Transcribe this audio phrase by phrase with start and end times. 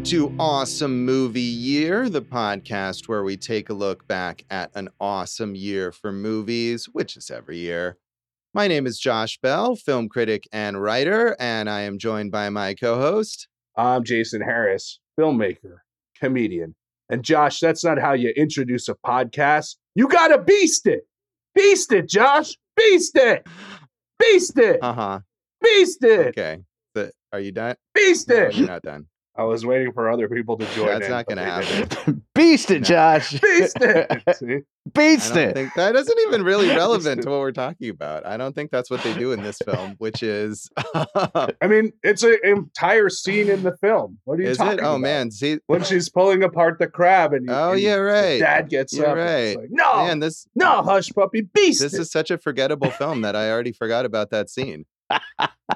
[0.00, 4.88] Welcome to Awesome Movie Year, the podcast where we take a look back at an
[4.98, 7.98] awesome year for movies, which is every year.
[8.54, 12.72] My name is Josh Bell, film critic and writer, and I am joined by my
[12.72, 13.46] co host.
[13.76, 15.80] I'm Jason Harris, filmmaker,
[16.18, 16.74] comedian.
[17.10, 19.76] And Josh, that's not how you introduce a podcast.
[19.94, 21.02] You gotta beast it.
[21.54, 22.54] Beast it, Josh.
[22.74, 23.46] Beast it.
[24.18, 24.78] Beast it.
[24.82, 25.20] Uh huh.
[25.62, 26.28] Beast it.
[26.28, 26.56] Okay.
[26.94, 27.76] But are you done?
[27.94, 28.54] Beast No, it.
[28.56, 29.04] you're not done.
[29.36, 31.88] I was waiting for other people to join That's in, not gonna happen.
[31.88, 32.22] didn't.
[32.34, 32.84] Beast it, No.
[32.84, 33.30] Josh.
[33.40, 34.22] Beast it.
[34.36, 34.58] See?
[34.92, 35.54] Beast don't it.
[35.54, 38.26] think that isn't even really relevant to what we're talking about.
[38.26, 42.22] I don't think that's what they do in this film, which is I mean, it's
[42.22, 44.18] an entire scene in the film.
[44.24, 44.82] What are you is talking it?
[44.82, 45.00] Oh about?
[45.02, 48.40] man, see When she's pulling apart the crab and You, Oh, and yeah, right.
[48.40, 49.16] Dad gets You're up.
[49.16, 49.62] and it's right.
[49.62, 52.00] like, no, man, this no, hush puppy, beast this it.
[52.00, 54.86] is such a forgettable film that I already forgot about that scene.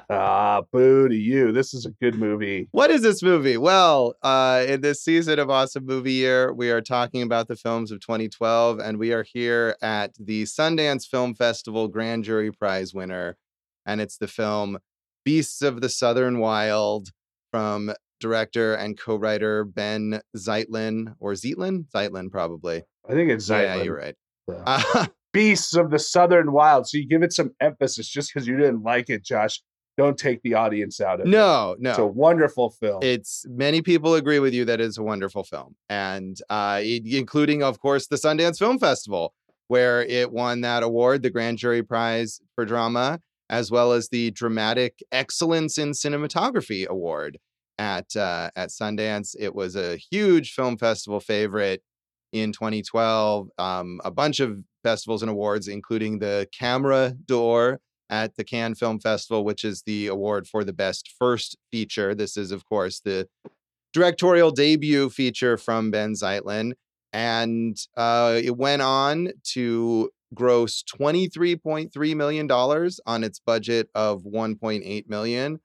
[0.09, 1.51] Ah, boo to you.
[1.51, 2.67] This is a good movie.
[2.71, 3.57] What is this movie?
[3.57, 7.91] Well, uh, in this season of Awesome Movie Year, we are talking about the films
[7.91, 13.37] of 2012, and we are here at the Sundance Film Festival Grand Jury Prize winner,
[13.85, 14.79] and it's the film
[15.23, 17.09] Beasts of the Southern Wild
[17.51, 22.83] from director and co-writer Benh Zeitlin or Zeitlin, Zeitlin probably.
[23.07, 23.77] I think it's Zeitlin.
[23.77, 24.15] Yeah, you're right.
[24.47, 24.63] Yeah.
[24.65, 26.87] Uh, Beasts of the Southern Wild.
[26.87, 29.61] So you give it some emphasis just because you didn't like it, Josh.
[29.97, 31.29] Don't take the audience out of it.
[31.29, 31.91] no, no.
[31.91, 32.99] It's a wonderful film.
[33.01, 37.79] It's many people agree with you that it's a wonderful film, and uh, including, of
[37.79, 39.33] course, the Sundance Film Festival,
[39.67, 44.31] where it won that award, the Grand Jury Prize for Drama, as well as the
[44.31, 47.37] Dramatic Excellence in Cinematography Award
[47.77, 49.35] at uh, at Sundance.
[49.39, 51.81] It was a huge film festival favorite
[52.33, 53.49] in 2012.
[53.57, 57.79] Um, a bunch of festivals and awards, including the Camera d'Or
[58.09, 62.13] at the Cannes Film Festival, which is the award for the best first feature.
[62.13, 63.27] This is, of course, the
[63.93, 66.73] directorial debut feature from Benh Zeitlin.
[67.13, 75.59] And uh, it went on to gross $23.3 million on its budget of 1.8 million,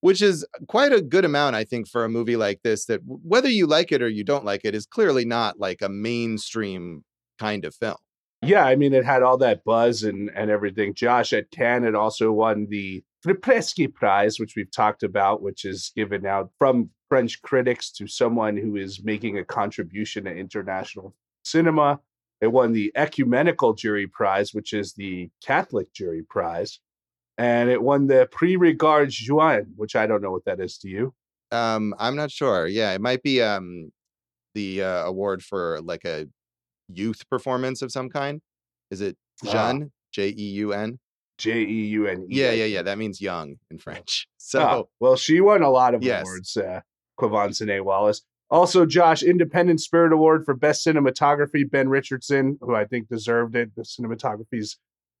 [0.00, 3.48] which is quite a good amount, I think, for a movie like this that whether
[3.48, 7.04] you like it or you don't like it is clearly not like a mainstream
[7.38, 7.96] kind of film.
[8.44, 10.94] Yeah, I mean, it had all that buzz and, and everything.
[10.94, 15.92] Josh at Cannes, it also won the FIPRESCI Prize, which we've talked about, which is
[15.94, 21.14] given out from French critics to someone who is making a contribution to international
[21.44, 22.00] cinema.
[22.40, 26.80] It won the Ecumenical Jury Prize, which is the Catholic Jury Prize.
[27.38, 30.88] And it won the Prix Regard Jeune, which I don't know what that is to
[30.88, 31.14] you.
[31.52, 32.66] Um, I'm not sure.
[32.66, 33.92] Yeah, it might be um
[34.54, 36.26] the uh, award for like a
[36.96, 38.40] youth performance of some kind.
[38.90, 39.16] Is it
[39.46, 39.72] Ah.
[39.72, 39.92] Jeune?
[40.12, 40.98] J E U N?
[41.38, 42.38] J E U N E.
[42.38, 42.82] Yeah, yeah, yeah.
[42.82, 44.26] That means young in French.
[44.38, 46.22] So Oh, well, she won a lot of Yes.
[46.22, 46.80] awards, uh,
[47.18, 48.22] Quvenzhané Wallis.
[48.50, 53.74] Also, Josh, Independent Spirit Award for Best Cinematography, Ben Richardson, who I think deserved it.
[53.74, 54.76] The cinematography is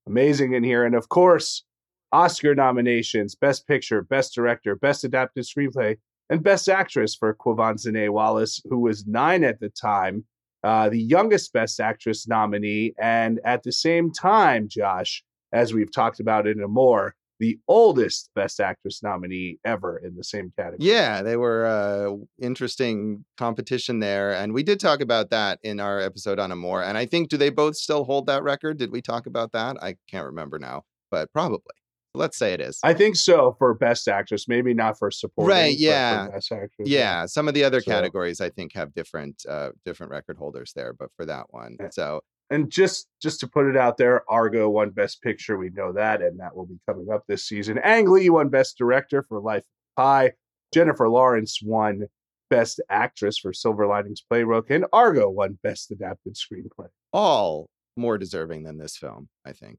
[0.06, 0.84] amazing in here.
[0.84, 1.64] And of course,
[2.12, 5.96] Oscar nominations Best Picture, Best Director, Best Adapted Screenplay,
[6.28, 10.26] and Best Actress for Quvenzhané Wallis, who was nine at the time,
[10.64, 12.94] uh, the youngest Best Actress nominee.
[13.00, 18.60] And at the same time, Josh, as we've talked about in Amour, the oldest Best
[18.60, 20.88] Actress nominee ever in the same category.
[20.88, 24.32] yeah, they were uh interesting competition there.
[24.32, 26.84] And we did talk about that in our episode on Amour.
[26.84, 28.78] And I think do they both still hold that record?
[28.78, 29.76] Did we talk about that?
[29.82, 31.74] I can't remember now, but probably.
[32.14, 32.78] Let's say it is.
[32.82, 35.48] I think so for Best Actress, maybe not for supporting.
[35.56, 36.28] Right, yeah.
[36.28, 36.88] Best Actress.
[36.88, 40.72] yeah some of the other So- categories i think have different uh different record holders
[40.74, 41.88] there but for that one Yeah.
[41.90, 45.56] so And just just to put it out there, Argo won Best Picture.
[45.56, 47.78] We know that, and that will be coming up this season.
[47.78, 50.32] Ang Lee won Best Director for Life of Pi.
[50.74, 52.08] Jennifer Lawrence won
[52.50, 56.88] Best Actress for Silver Linings Playbook, and Argo won Best Adapted Screenplay.
[57.14, 59.78] all more deserving than this film i think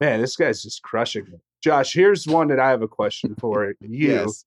[0.00, 1.40] Man, this guy's just crushing it.
[1.62, 4.12] Josh, here's one that I have a question for you.
[4.14, 4.44] yes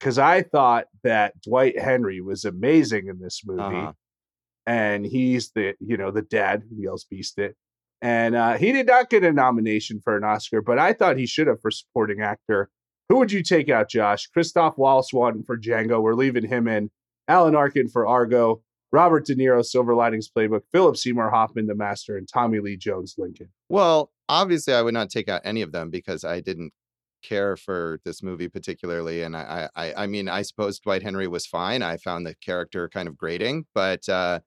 [0.00, 3.92] because I thought that Dwight Henry was amazing in this movie, Uh-huh.
[4.66, 7.56] and he's the you know the dad who yells "Beast It,"
[8.00, 11.26] and uh, he did not get a nomination for an Oscar, but I thought he
[11.26, 12.70] should have for supporting actor.
[13.08, 14.28] Who would you take out, Josh?
[14.28, 16.00] Christoph Wallace Swanton for Django.
[16.00, 16.90] We're leaving him in.
[17.26, 18.62] Alan Arkin for Argo.
[18.92, 20.60] Robert De Niro, Silver Linings Playbook.
[20.70, 23.48] Philip Seymour Hoffman, The Master, and Tommy Lee Jones, Lincoln.
[23.68, 26.72] well obviously i would not take out any of them because i didn't
[27.22, 31.46] care for this movie particularly and i i i mean i suppose dwight henry was
[31.46, 34.38] fine i found the character kind of grating but uh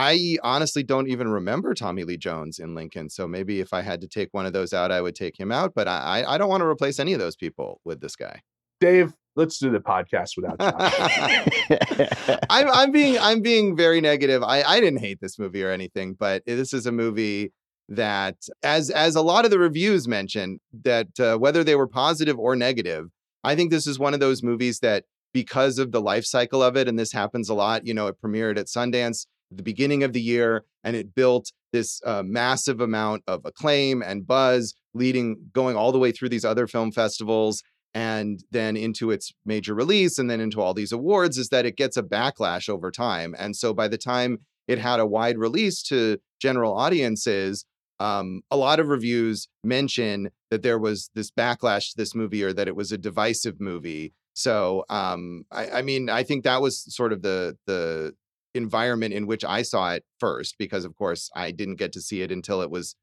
[0.00, 3.10] I honestly don't even remember Tommy Lee Jones in Lincoln.
[3.10, 5.50] So maybe if I had to take one of those out, I would take him
[5.50, 5.72] out.
[5.74, 8.42] But I, I don't want to replace any of those people with this guy.
[8.80, 10.56] Dave, let's do the podcast without.
[12.50, 14.44] I'm I'm being I'm being very negative.
[14.44, 17.52] I I didn't hate this movie or anything, but this is a movie
[17.88, 22.38] that as as a lot of the reviews mention that uh, whether they were positive
[22.38, 23.08] or negative,
[23.44, 26.76] I think this is one of those movies that because of the life cycle of
[26.76, 30.02] it and this happens a lot, you know, it premiered at Sundance at the beginning
[30.02, 35.36] of the year and it built this uh, massive amount of acclaim and buzz leading
[35.52, 37.62] going all the way through these other film festivals
[37.94, 41.76] and then into its major release and then into all these awards is that it
[41.76, 43.34] gets a backlash over time.
[43.38, 47.64] And so by the time it had a wide release to general audiences,
[48.00, 52.52] um, a lot of reviews mention that there was this backlash to this movie or
[52.52, 54.14] that it was a divisive movie.
[54.34, 58.14] So um, I, I mean, I think that was sort of the the
[58.54, 62.22] environment in which I saw it first, because of course I didn't get to see
[62.22, 62.94] it until it was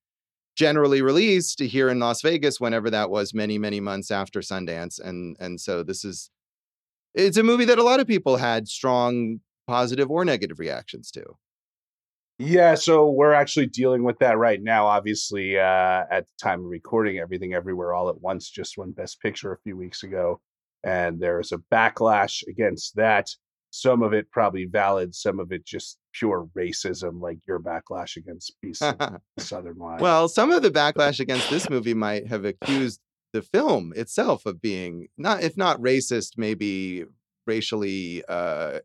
[0.56, 5.36] generally released here in Las Vegas, whenever that was, many many months after Sundance, and
[5.40, 6.30] and so this is
[7.14, 11.24] it's a movie that a lot of people had strong positive or negative reactions to.
[12.38, 14.88] Yeah, so we're actually dealing with that right now.
[14.88, 19.22] Obviously, uh, at the time of recording, everything everywhere all at once just won Best
[19.22, 20.42] Picture a few weeks ago,
[20.84, 23.30] and there's a backlash against that.
[23.70, 28.56] Some of it probably valid, some of it just pure racism, like your backlash against
[28.62, 30.02] Beast of Southern Wild.
[30.02, 33.00] Well, some of the backlash against this movie might have accused
[33.32, 37.06] the film itself of being not, if not racist, maybe
[37.48, 38.80] racially uh,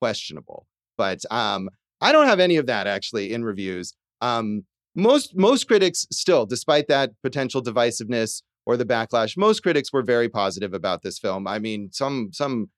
[0.00, 0.66] questionable.
[0.96, 1.68] But um,
[2.04, 3.94] I don't have any of that actually in reviews.
[4.20, 10.02] Um, most most critics still, despite that potential divisiveness or the backlash, most critics were
[10.02, 11.46] very positive about this film.
[11.46, 12.68] I mean, some some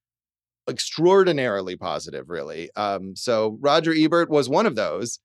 [0.71, 2.71] extraordinarily positive, really.
[2.77, 5.19] Um, so Roger Ebert was one of those.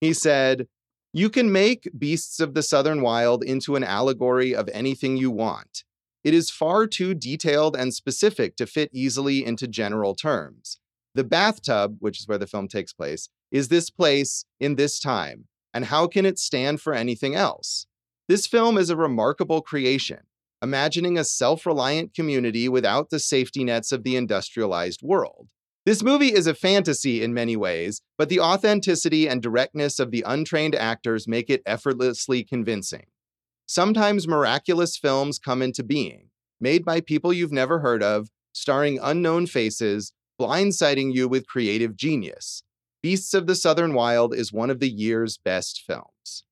[0.00, 0.68] He said,
[1.12, 5.82] "You can make Beasts of the Southern Wild into an allegory of anything you want.
[6.22, 10.78] It is far too detailed and specific to fit easily into general terms.
[11.16, 15.46] The bathtub, which is where the film takes place, is this place in this time,
[15.72, 17.86] and how can it stand for anything else?
[18.28, 20.20] This film is a remarkable creation,
[20.62, 25.48] imagining a self reliant community without the safety nets of the industrialized world.
[25.86, 30.22] This movie is a fantasy in many ways, but the authenticity and directness of the
[30.26, 33.06] untrained actors make it effortlessly convincing.
[33.64, 36.28] Sometimes miraculous films come into being,
[36.60, 42.62] made by people you've never heard of, starring unknown faces, blindsiding you with creative genius.
[43.02, 46.44] Beasts of the Southern Wild is one of the year's best films.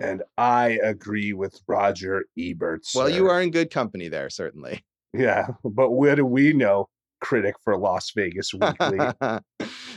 [0.00, 2.86] And I agree with Roger Ebert.
[2.86, 3.00] Sir.
[3.00, 4.84] Well, you are in good company there, certainly.
[5.14, 6.90] Yeah, but where do we know?
[7.22, 8.98] Critic for Las Vegas Weekly.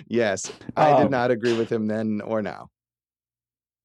[0.07, 2.69] yes, I um, did not agree with him then or now.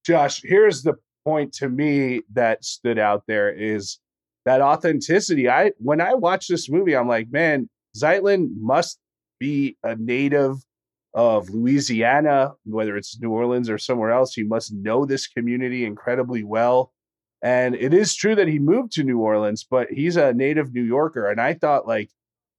[0.07, 0.95] Josh, here's the
[1.25, 3.99] point to me that stood out there is
[4.45, 5.49] that authenticity.
[5.51, 8.99] I when I watch this movie, I'm like, man, Zeitlin must
[9.41, 10.59] be a native
[11.17, 14.35] of Louisiana, whether it's New Orleans or somewhere else.
[14.35, 16.93] He must know this community incredibly well.
[17.43, 20.83] And it is true that he moved to New Orleans, but he's a native New
[20.83, 21.29] Yorker.
[21.29, 22.11] And I thought, like,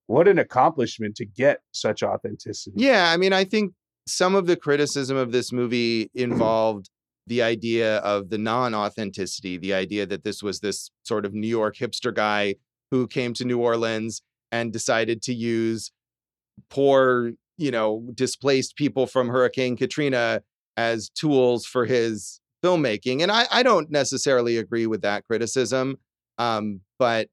[0.08, 2.74] what an accomplishment to get such authenticity.
[2.76, 3.12] Yeah.
[3.12, 3.74] I mean, I think
[4.08, 6.90] some of the criticism of this movie involved
[7.28, 11.48] the idea of the non authenticity, the idea that this was this sort of New
[11.48, 12.56] York hipster guy
[12.90, 14.22] who came to New Orleans
[14.52, 15.92] and decided to use
[16.70, 20.42] poor, you know, displaced people from Hurricane Katrina
[20.76, 23.22] as tools for his filmmaking.
[23.22, 25.98] And I, I don't necessarily agree with that criticism,
[26.38, 27.30] um, but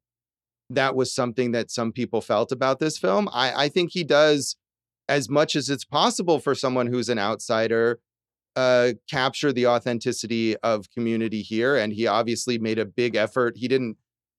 [0.71, 3.29] that was something that some people felt about this film.
[3.33, 4.57] I, I think he does
[5.09, 8.01] as much as it's possible for someone who's an outsider
[8.57, 11.77] uh, capture the authenticity of community here.
[11.77, 13.57] And he obviously made a big effort.
[13.57, 13.97] He didn't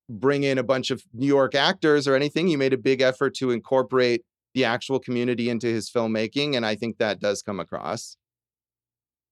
[0.10, 2.48] bring in a bunch of New York actors or anything.
[2.48, 4.24] He made a big effort to incorporate
[4.56, 8.18] the actual community into his filmmaking, and I think that does come across.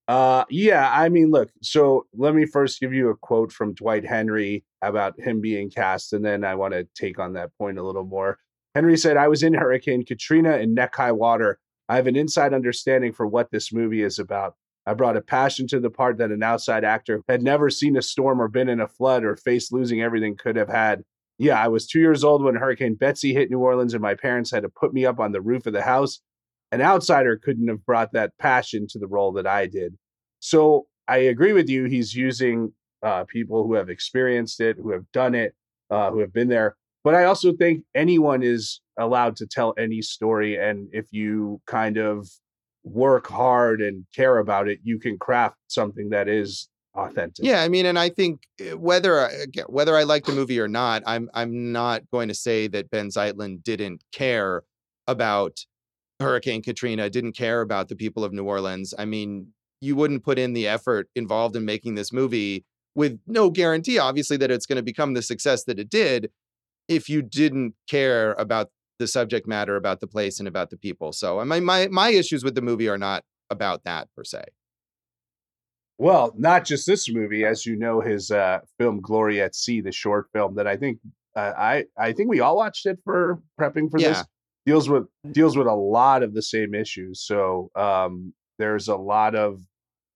[0.07, 1.49] Uh, yeah, I mean, look.
[1.61, 6.11] So let me first give you a quote from Dwight Henry about him being cast,
[6.13, 8.37] and then I want to take on that point a little more.
[8.75, 11.57] Henry said, "I was in Hurricane Katrina in neck high water.
[11.87, 14.55] I have an inside understanding for what this movie is about.
[14.85, 18.01] I brought a passion to the part that an outside actor had never seen a
[18.01, 21.03] storm or been in a flood or faced losing everything could have had.
[21.37, 24.51] Yeah, I was two years old when Hurricane Betsy hit New Orleans, and my parents
[24.51, 26.19] had to put me up on the roof of the house.
[26.71, 29.95] An outsider couldn't have brought that passion to the role that I did.
[30.39, 31.85] So I agree with you.
[31.85, 32.73] He's using
[33.03, 35.53] uh, people who have experienced it, who have done it,
[35.89, 36.75] uh, who have been there.
[37.03, 40.57] But I also think anyone is allowed to tell any story.
[40.57, 42.29] And if you kind of
[42.83, 47.45] work hard and care about it, you can craft something that is authentic.
[47.45, 49.29] Yeah, I mean, and I think eh, whether
[49.67, 53.09] whether I like the movie or not, I'm I'm not going to say that Benh
[53.09, 54.63] Zeitlin didn't care
[55.07, 55.65] about
[56.19, 58.93] Hurricane Katrina, didn't care about the people of New Orleans.
[58.97, 63.49] I mean, you wouldn't put in the effort involved in making this movie with no
[63.49, 66.31] guarantee, obviously, that it's going to become the success that it did
[66.87, 68.69] if you didn't care about
[68.99, 71.11] the subject matter, about the place, and about the people.
[71.11, 74.43] So my my my issues with the movie are not about that per se.
[76.03, 79.93] Well, not just this movie, as you know, his uh, film "Glory at Sea," the
[79.93, 80.99] short film that I think
[81.33, 84.09] uh, I I think we all watched it for prepping for yeah.
[84.09, 84.23] this
[84.65, 87.21] deals with deals with a lot of the same issues.
[87.25, 89.61] So um, there's a lot of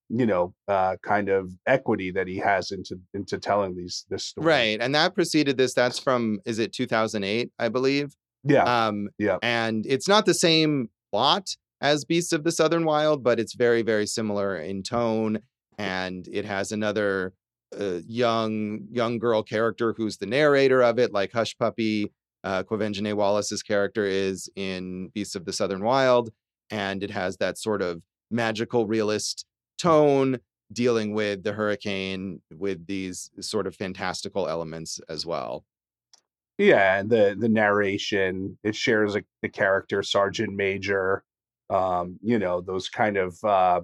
[0.09, 4.45] you know uh, kind of equity that he has into into telling these this story.
[4.45, 5.73] Right, and that preceded this.
[5.73, 8.13] That's from is it 2008, I believe.
[8.43, 8.63] Yeah.
[8.63, 9.37] Um, yeah.
[9.41, 13.83] And it's not the same plot as Beasts of the Southern Wild, but it's very
[13.83, 15.39] very similar in tone,
[15.77, 17.33] and it has another
[17.79, 22.11] uh, young young girl character who's the narrator of it, like Hush Puppy
[22.43, 26.31] uh, Quvenzhané Wallis's character is in Beasts of the Southern Wild,
[26.69, 29.45] and it has that sort of magical realist
[29.77, 30.39] tone
[30.71, 35.65] dealing with the hurricane with these sort of fantastical elements as well.
[36.57, 41.23] Yeah, and the the narration it shares a, the character Sergeant Major,
[41.69, 43.81] um, you know those kind of uh,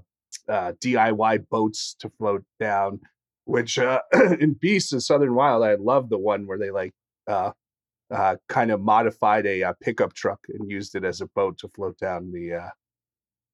[0.50, 3.00] uh, DIY boats to float down.
[3.46, 4.00] Which uh,
[4.40, 6.94] in Beasts of Southern Wild, I love the one where they like
[7.28, 7.52] uh,
[8.14, 11.68] uh, kind of modified a, uh, pickup truck and used it as a boat to
[11.70, 12.70] float down the uh,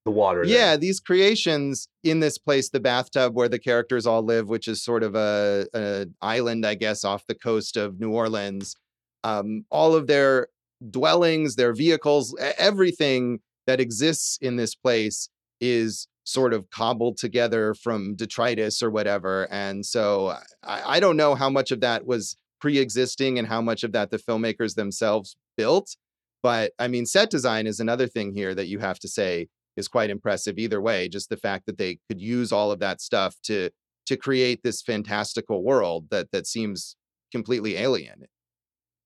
[0.04, 0.44] the water.
[0.44, 4.82] Yeah, these creations in this place, the bathtub where the characters all live, which is
[4.82, 8.76] sort of a, a island, I guess, off the coast of New Orleans.
[9.24, 10.48] Um, all of their
[10.90, 15.28] dwellings, their vehicles, everything that exists in this place
[15.60, 19.48] is sort of cobbled together from detritus or whatever.
[19.50, 23.82] And so I, I don't know how much of that was pre-existing and how much
[23.82, 25.96] of that the filmmakers themselves built.
[26.42, 29.88] But I mean, set design is another thing here that you have to say is
[29.88, 31.08] quite impressive either way.
[31.08, 33.70] Just the fact that they could use all of that stuff to
[34.06, 36.96] to create this fantastical world that that seems
[37.32, 38.24] completely alien.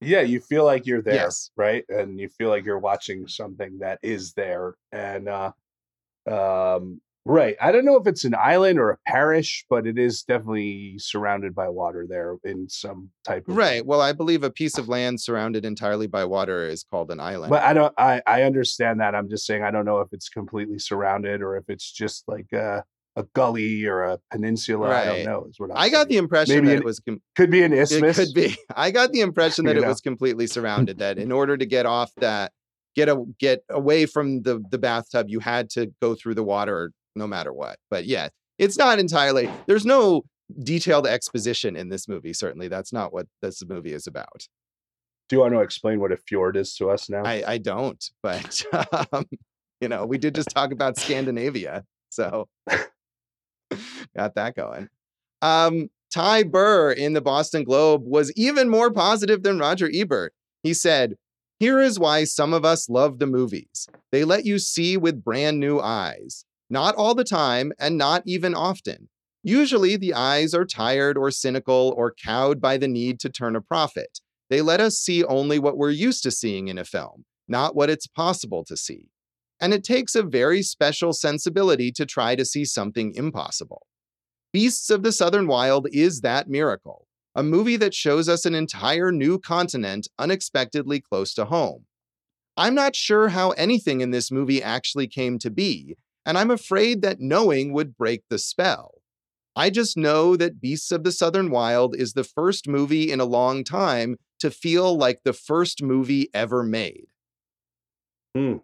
[0.00, 1.50] Yeah, you feel like you're there, yes.
[1.56, 1.84] right?
[1.88, 4.74] And you feel like you're watching something that is there.
[4.92, 5.52] And uh
[6.26, 7.56] um Right.
[7.60, 11.54] I don't know if it's an island or a parish, but it is definitely surrounded
[11.54, 13.84] by water there in some type of Right.
[13.84, 17.50] Well, I believe a piece of land surrounded entirely by water is called an island.
[17.50, 19.14] But I don't I I understand that.
[19.14, 22.52] I'm just saying I don't know if it's completely surrounded or if it's just like
[22.52, 22.84] a
[23.16, 24.88] a gully or a peninsula.
[24.88, 25.08] Right.
[25.08, 25.46] I don't know.
[25.48, 27.62] Is what I'm i got the impression Maybe that an, it was com- could be
[27.62, 28.18] an isthmus.
[28.18, 28.56] It could be.
[28.76, 29.88] I got the impression that it know.
[29.88, 30.98] was completely surrounded.
[30.98, 32.52] that in order to get off that,
[32.94, 36.92] get a get away from the the bathtub, you had to go through the water
[37.14, 37.78] no matter what.
[37.90, 38.28] But yeah,
[38.58, 40.24] it's not entirely, there's no
[40.62, 42.32] detailed exposition in this movie.
[42.32, 44.46] Certainly, that's not what this movie is about.
[45.28, 47.24] Do you want to explain what a fjord is to us now?
[47.24, 48.62] I, I don't, but
[49.12, 49.24] um,
[49.80, 52.48] you know, we did just talk about Scandinavia, so
[54.16, 54.88] got that going.
[55.40, 60.32] Um, Ty Burr in the Boston Globe was even more positive than Roger Ebert.
[60.62, 61.16] He said,
[61.58, 63.88] Here is why some of us love the movies.
[64.12, 66.44] They let you see with brand new eyes.
[66.70, 69.08] Not all the time, and not even often.
[69.42, 73.60] Usually, the eyes are tired or cynical or cowed by the need to turn a
[73.60, 74.20] profit.
[74.48, 77.90] They let us see only what we're used to seeing in a film, not what
[77.90, 79.08] it's possible to see.
[79.60, 83.86] And it takes a very special sensibility to try to see something impossible.
[84.52, 89.10] Beasts of the Southern Wild is that miracle, a movie that shows us an entire
[89.10, 91.84] new continent unexpectedly close to home.
[92.56, 97.02] I'm not sure how anything in this movie actually came to be, and I'm afraid
[97.02, 99.02] that knowing would break the spell.
[99.56, 103.24] I just know that Beasts of the Southern Wild is the first movie in a
[103.24, 107.06] long time to feel like the first movie ever made.
[108.34, 108.56] Hmm.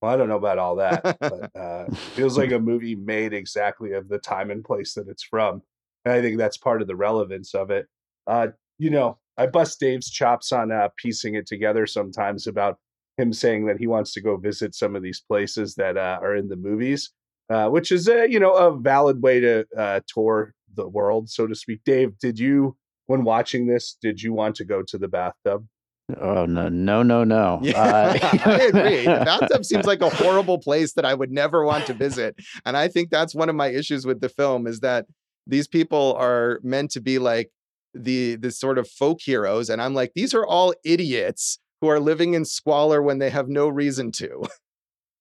[0.00, 3.92] Well, I don't know about all that, but uh, feels like a movie made exactly
[3.92, 5.62] of the time and place that it's from.
[6.04, 7.88] And I think that's part of the relevance of it.
[8.26, 8.48] Uh,
[8.78, 12.78] you know, I bust Dave's chops on uh, piecing it together sometimes about
[13.18, 16.36] him saying that he wants to go visit some of these places that uh, are
[16.36, 17.10] in the movies,
[17.50, 21.46] uh, which is a you know a valid way to uh, tour the world, so
[21.46, 21.80] to speak.
[21.84, 25.66] Dave, did you when watching this did you want to go to the bathtub?
[26.18, 27.58] Oh no, no, no, no.
[27.60, 29.04] Yeah, uh, I agree.
[29.04, 32.76] The bathtub seems like a horrible place that I would never want to visit, and
[32.76, 35.06] I think that's one of my issues with the film is that
[35.46, 37.50] these people are meant to be like
[37.94, 42.00] the the sort of folk heroes, and I'm like, these are all idiots who are
[42.00, 44.44] living in squalor when they have no reason to.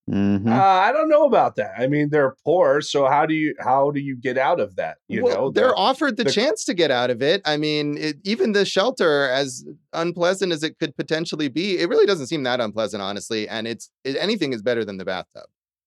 [0.10, 0.48] Mhm.
[0.50, 1.74] Uh, I don't know about that.
[1.78, 5.00] I mean, they're poor, so how do you how do you get out of that?
[5.10, 7.42] You well, know, they're The- offered the, the- chance to get out of it.
[7.44, 12.06] I mean, it, even the shelter, as unpleasant as it could potentially be, it really
[12.06, 13.50] doesn't seem that unpleasant, honestly.
[13.50, 15.44] And it's it, anything is better than the bathtub.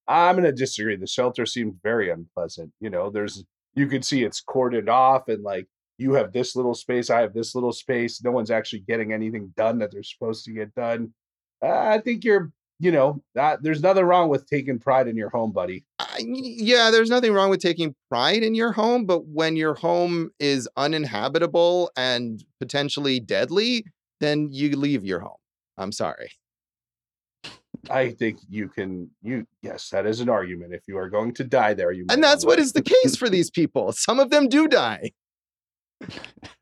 [0.07, 0.97] I'm going to disagree.
[0.97, 2.73] The shelter seemed very unpleasant.
[2.79, 3.43] You know, there's
[3.75, 5.67] you could see it's corded off, and like
[6.01, 8.23] you have this little space, I have this little space.
[8.23, 11.13] No one's actually getting anything done that they're supposed to get done.
[11.63, 15.53] Uh, I think you're, you know, there's nothing wrong with taking pride in your home,
[15.53, 15.85] buddy.
[15.99, 20.31] I, yeah, there's nothing wrong with taking pride in your home, but when your home
[20.41, 23.85] is uninhabitable and potentially deadly,
[24.21, 25.37] then you leave your home.
[25.77, 26.31] I'm sorry.
[27.89, 29.11] I think you can.
[29.23, 30.75] You yes, that is an argument.
[30.75, 32.05] If you are going to die there, you.
[32.11, 33.93] And that's what is the case for these people.
[33.93, 35.13] Some of them do die.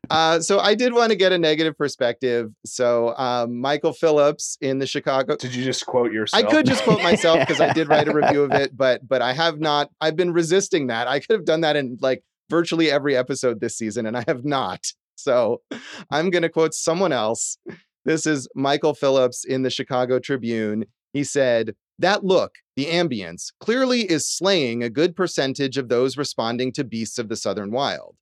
[0.09, 2.51] Uh, so I did want to get a negative perspective.
[2.65, 5.35] So um, Michael Phillips in the Chicago.
[5.35, 6.43] Did you just quote yourself?
[6.43, 9.21] I could just quote myself because I did write a review of it, but but
[9.21, 9.91] I have not.
[10.01, 11.07] I've been resisting that.
[11.07, 14.43] I could have done that in like virtually every episode this season, and I have
[14.43, 14.85] not.
[15.15, 15.61] So
[16.09, 17.57] I'm going to quote someone else.
[18.05, 20.85] This is Michael Phillips in the Chicago Tribune.
[21.13, 26.71] He said, That look, the ambience, clearly is slaying a good percentage of those responding
[26.73, 28.15] to Beasts of the Southern Wild.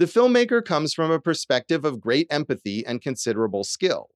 [0.00, 4.08] The filmmaker comes from a perspective of great empathy and considerable skill,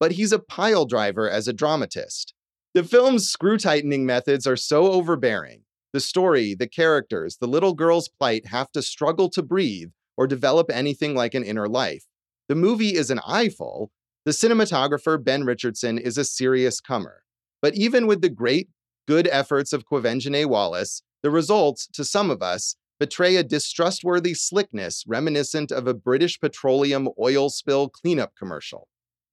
[0.00, 2.34] but he's a pile driver as a dramatist.
[2.74, 5.62] The film's screw tightening methods are so overbearing.
[5.92, 10.72] The story, the characters, the little girl's plight have to struggle to breathe or develop
[10.72, 12.04] anything like an inner life.
[12.48, 13.92] The movie is an eyeful.
[14.24, 17.22] The cinematographer, Ben Richardson, is a serious comer.
[17.62, 18.70] But even with the great,
[19.06, 25.04] good efforts of Quvenzhané Wallis, the results, to some of us, betray a distrustworthy slickness
[25.06, 28.88] reminiscent of a British petroleum oil spill cleanup commercial.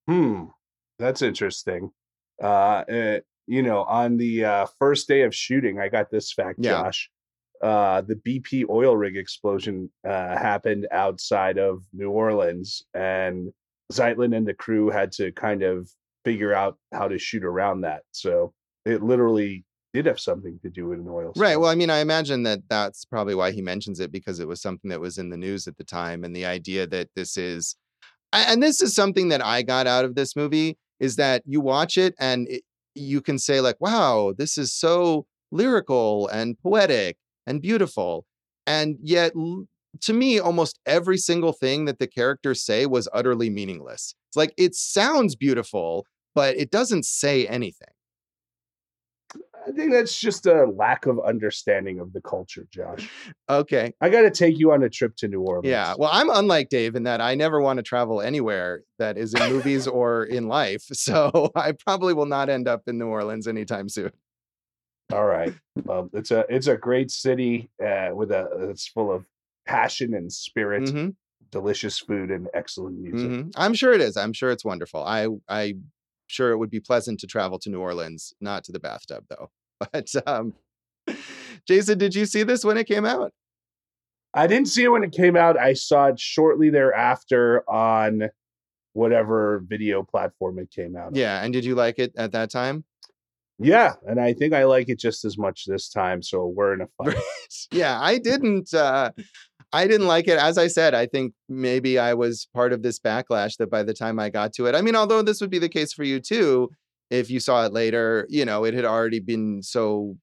[0.08, 0.46] Hmm,
[1.00, 1.92] that's interesting.
[2.42, 6.60] Uh, eh, you know, on the uh, first day of shooting, I got this fact,
[6.62, 6.84] Yeah.
[6.84, 7.10] Josh.
[7.62, 13.52] Uh, the BP oil rig explosion uh, happened outside of New Orleans, and
[13.94, 15.90] Zeitlin and the crew had to kind of
[16.26, 18.04] figure out how to shoot around that.
[18.12, 18.54] So
[18.86, 19.64] it literally
[19.96, 21.32] did have something to do with an oil.
[21.34, 21.42] Spill.
[21.42, 21.58] Right.
[21.58, 24.62] Well, I mean, I imagine that that's probably why he mentions it because it was
[24.62, 26.26] something that was in the news at the time.
[26.26, 27.78] And the idea that this is,
[28.34, 31.98] and this is something that I got out of this movie is that you watch
[31.98, 37.16] it and it, you can say, like, wow, this is so lyrical and poetic
[37.48, 38.26] and beautiful.
[38.68, 39.32] And yet,
[40.02, 44.14] to me, almost every single thing that the characters say was utterly meaningless.
[44.30, 47.95] It's like it sounds beautiful, but it doesn't say anything.
[49.68, 53.10] I think that's just a lack of understanding of the culture, Josh.
[53.50, 53.94] Okay.
[54.00, 55.66] I got to take you on a trip to New Orleans.
[55.68, 55.96] Yeah.
[55.98, 59.52] Well, I'm unlike Dave in that I never want to travel anywhere that is in
[59.52, 60.84] movies or in life.
[60.94, 64.12] So I probably will not end up in New Orleans anytime soon.
[65.12, 65.54] All right.
[65.84, 69.26] Well, it's a it's a great city uh, with a it's full of
[69.68, 71.16] passion and spirit, Mhm,
[71.52, 73.30] delicious food, and excellent music.
[73.30, 73.52] mhm.
[73.56, 74.18] I'm sure it is.
[74.18, 75.04] I'm sure it's wonderful.
[75.04, 75.92] I I'm
[76.28, 79.50] sure it would be pleasant to travel to New Orleans, not to the bathtub though.
[79.92, 80.54] But um
[81.68, 83.34] Jason, did you see this when it came out?
[84.34, 85.58] I didn't see it when it came out.
[85.58, 88.30] I saw it shortly thereafter on
[88.94, 91.08] whatever video platform it came out.
[91.08, 91.16] on.
[91.16, 91.44] Yeah.
[91.44, 92.84] And did you like it at that time?
[93.58, 96.22] yeah, and I think I like it just as much this time.
[96.22, 97.16] So we're in a fight.
[97.72, 99.12] yeah i didn't uh
[99.74, 103.00] i didn't like it as i said i think maybe i was part of this
[103.00, 105.60] backlash that by the time i got to it i mean although this would be
[105.60, 106.70] the case for you too
[107.10, 110.16] if you saw it later you know it had already been so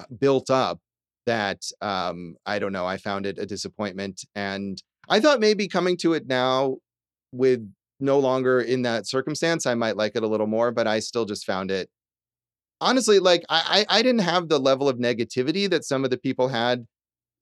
[0.00, 0.78] uh, built up
[1.26, 5.96] that um i don't know i found it a disappointment and i thought maybe coming
[5.96, 6.76] to it now
[7.32, 7.60] with
[8.00, 11.24] no longer in that circumstance i might like it a little more but i still
[11.24, 11.88] just found it
[12.80, 16.18] honestly like I, I i didn't have the level of negativity that some of the
[16.18, 16.86] people had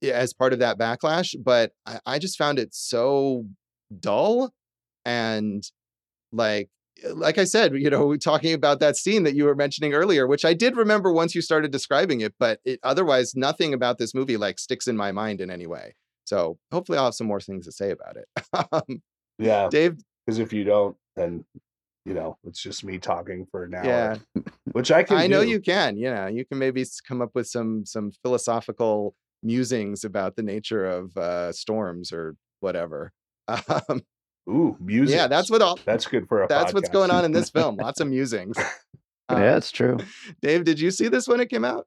[0.03, 3.45] as part of that backlash but i, I just found it so
[3.99, 4.53] dull
[5.05, 5.63] and
[6.33, 6.69] like
[7.15, 10.45] like i said you know talking about that scene that you were mentioning earlier which
[10.45, 14.37] i did remember once you started describing it but it otherwise nothing about this movie
[14.37, 17.67] like sticks in my mind in any way so hopefully i'll have some more things
[17.67, 18.27] to say about it
[18.73, 19.03] um,
[19.39, 21.45] Yeah, dave because if you don't, then
[22.05, 23.85] you know it's just me talking for an hour.
[23.85, 24.17] yeah
[24.73, 25.17] which I can.
[25.17, 25.51] I know do.
[25.51, 25.97] you can.
[25.97, 31.17] Yeah, you can maybe come up with some some philosophical musings about the nature of
[31.17, 33.13] uh, storms or whatever.
[33.89, 34.03] Um,
[34.49, 35.17] Ooh, music.
[35.17, 35.79] yeah, that's what all.
[35.85, 36.49] that's good for a.
[36.49, 37.77] That's what's going on in this film.
[37.77, 38.57] Lots of musings.
[39.29, 39.99] Um, yeah, it's true.
[40.43, 41.87] Dave, did you see this when it came out?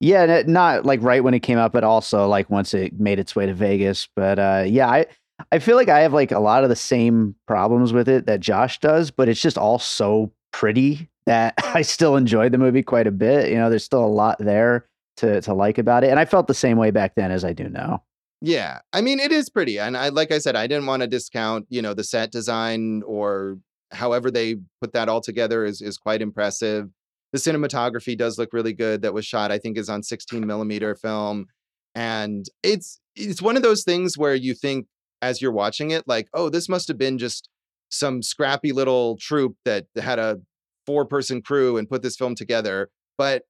[0.00, 3.18] Yeah, and not like right when it came out, but also like once it made
[3.18, 4.08] its way to Vegas.
[4.16, 5.06] But uh, yeah, I
[5.50, 8.40] I feel like I have like a lot of the same problems with it that
[8.40, 13.06] Josh does, but it's just all so pretty that I still enjoyed the movie quite
[13.06, 13.50] a bit.
[13.50, 16.46] You know, there's still a lot there to to like about it, and I felt
[16.46, 18.02] the same way back then as I do now.
[18.40, 21.06] Yeah, I mean it is pretty, and I like I said, I didn't want to
[21.06, 23.58] discount you know the set design or
[23.92, 26.88] however they put that all together is is quite impressive.
[27.32, 29.02] The cinematography does look really good.
[29.02, 31.46] That was shot, I think, is on 16 millimeter film,
[31.94, 34.86] and it's it's one of those things where you think
[35.22, 37.48] as you're watching it, like, oh, this must have been just
[37.90, 40.40] some scrappy little troupe that had a
[40.84, 42.90] four person crew and put this film together.
[43.16, 43.44] But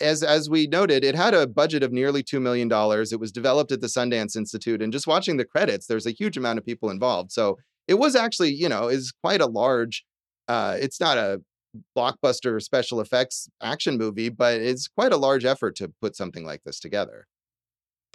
[0.00, 3.12] as as we noted, it had a budget of nearly two million dollars.
[3.12, 6.36] It was developed at the Sundance Institute, and just watching the credits, there's a huge
[6.36, 7.32] amount of people involved.
[7.32, 7.58] So
[7.88, 10.04] it was actually, you know, is quite a large.
[10.48, 11.40] Uh, it's not a
[11.96, 16.62] blockbuster special effects action movie, but it's quite a large effort to put something like
[16.64, 17.26] this together.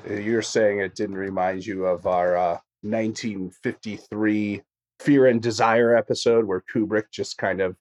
[0.09, 4.61] You're saying it didn't remind you of our uh, 1953
[4.99, 7.75] Fear and Desire episode where Kubrick just kind of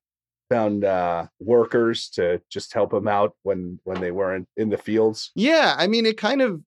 [0.49, 5.31] found uh, workers to just help him out when when they weren't in the fields.
[5.35, 6.61] Yeah, I mean, it kind of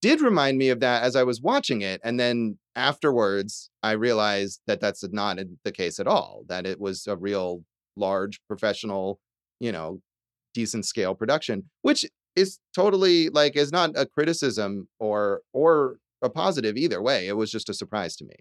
[0.00, 4.60] did remind me of that as I was watching it, and then afterwards, I realized
[4.66, 6.44] that that's not the case at all.
[6.48, 7.64] That it was a real
[7.96, 9.20] large professional,
[9.60, 10.00] you know,
[10.54, 16.76] decent scale production, which is totally like is not a criticism or or a positive
[16.76, 17.26] either way.
[17.26, 18.36] It was just a surprise to me.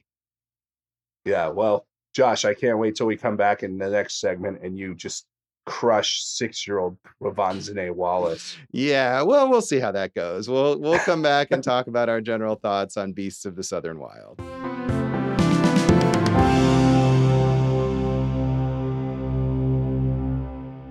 [1.25, 4.77] Yeah, well, Josh, I can't wait till we come back in the next segment and
[4.77, 5.27] you just
[5.65, 8.57] crush six-year-old Quvenzhané Wallis.
[8.71, 10.49] Yeah, well, we'll see how that goes.
[10.49, 13.97] We'll we'll come back and talk about our general thoughts on Beasts of the Southern
[13.97, 14.41] Wild.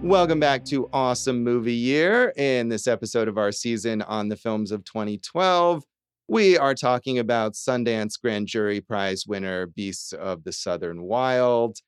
[0.03, 2.33] Welcome back to Awesome Movie Year.
[2.39, 5.85] In this episode of our season on the films of 2012,
[6.31, 11.79] we are talking about Sundance Grand Jury Prize winner Beasts of the Southern Wild.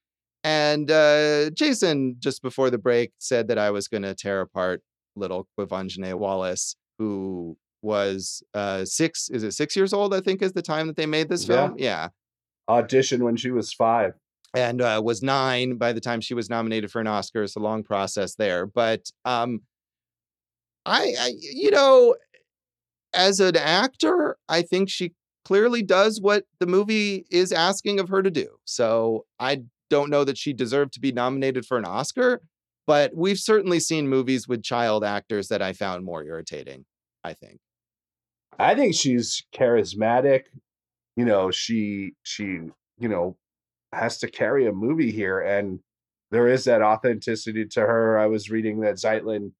[0.43, 4.83] And uh, Jason, just before the break, said that I was going to tear apart
[5.15, 10.55] little Quvenzhané Wallis, who was uh, six, is it six years old, I think, is
[10.55, 11.77] the time that they made this film?
[11.79, 12.09] Yeah.
[12.69, 12.83] yeah.
[12.83, 14.15] Auditioned when she was five.
[14.55, 17.45] And uh, was nine by the time she was nominated for an Oscar.
[17.45, 18.67] It's a long process there.
[18.67, 19.61] But um,
[20.85, 22.17] I, I, you know,
[23.15, 25.13] as an actor, I think she
[25.45, 28.49] clearly does what the movie is asking of her to do.
[28.65, 32.41] So I don't know that she deserved to be nominated for an Oscar,
[32.87, 36.85] but we've certainly seen movies with child actors that I found more irritating,
[37.25, 37.59] I think.
[38.59, 40.45] I think she's charismatic.
[41.17, 42.45] You know, she she,
[42.99, 43.37] you know,
[43.93, 45.81] has to carry a movie here and
[46.31, 48.19] there is that authenticity to her.
[48.19, 49.53] I was reading that Zeitlin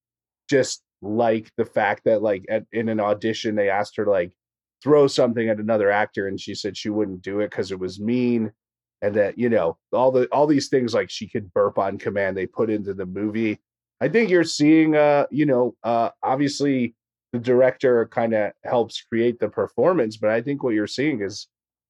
[0.49, 4.31] just like the fact that like at, in an audition they asked her like
[4.81, 7.99] throw something at another actor and she said she wouldn't do it because it was
[7.99, 8.51] mean
[9.01, 12.37] and that you know all the all these things like she could burp on command
[12.37, 13.59] they put into the movie.
[14.01, 16.95] I think you're seeing uh you know uh obviously
[17.33, 21.47] the director kind of helps create the performance but i think what you're seeing is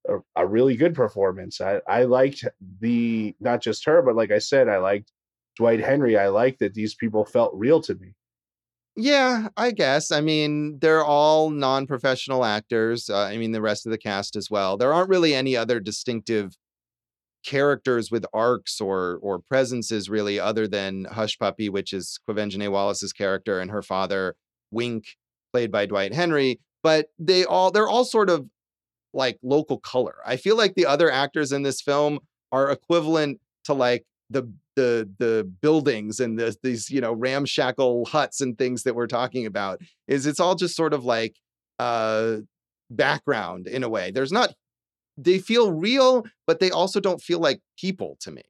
[0.09, 1.61] a, a really good performance.
[1.61, 2.45] I i liked
[2.79, 5.11] the not just her but like i said i liked
[5.55, 6.17] dwight henry.
[6.17, 8.15] I liked that these people felt real to me
[8.95, 10.11] yeah, I guess.
[10.11, 13.09] I mean, they're all non-professional actors.
[13.09, 14.77] Uh, I mean, the rest of the cast as well.
[14.77, 16.55] There aren't really any other distinctive
[17.43, 23.13] characters with arcs or or presences really, other than Hush Puppy, which is Quvenzhané Wallis's
[23.13, 24.35] character, and her father
[24.71, 25.05] Wink,
[25.51, 26.59] played by Dwight Henry.
[26.83, 28.47] But they all they're all sort of
[29.13, 30.15] like local color.
[30.25, 32.19] I feel like the other actors in this film
[32.51, 38.41] are equivalent to like the the the buildings and the, these you know ramshackle huts
[38.41, 41.35] and things that we're talking about is it's all just sort of like
[41.79, 42.37] uh
[42.89, 44.11] background in a way.
[44.11, 44.53] There's not
[45.17, 48.43] they feel real but they also don't feel like people to me.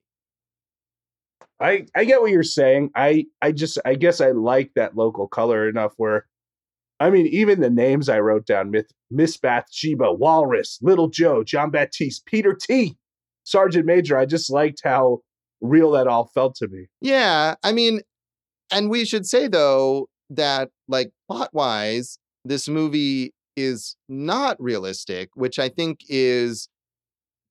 [1.59, 2.91] I i get what you're saying.
[2.95, 6.25] I i just i guess i like that local color enough where
[6.99, 11.69] i mean even the names i wrote down miss, miss bathsheba walrus little joe john
[11.71, 12.95] baptiste peter t
[13.43, 15.19] sergeant major i just liked how
[15.63, 16.85] real that all felt to me.
[17.01, 17.55] Yeah.
[17.63, 18.01] I mean,
[18.71, 25.57] and we should say though that like plot wise, this movie is not realistic, which
[25.57, 26.69] I think is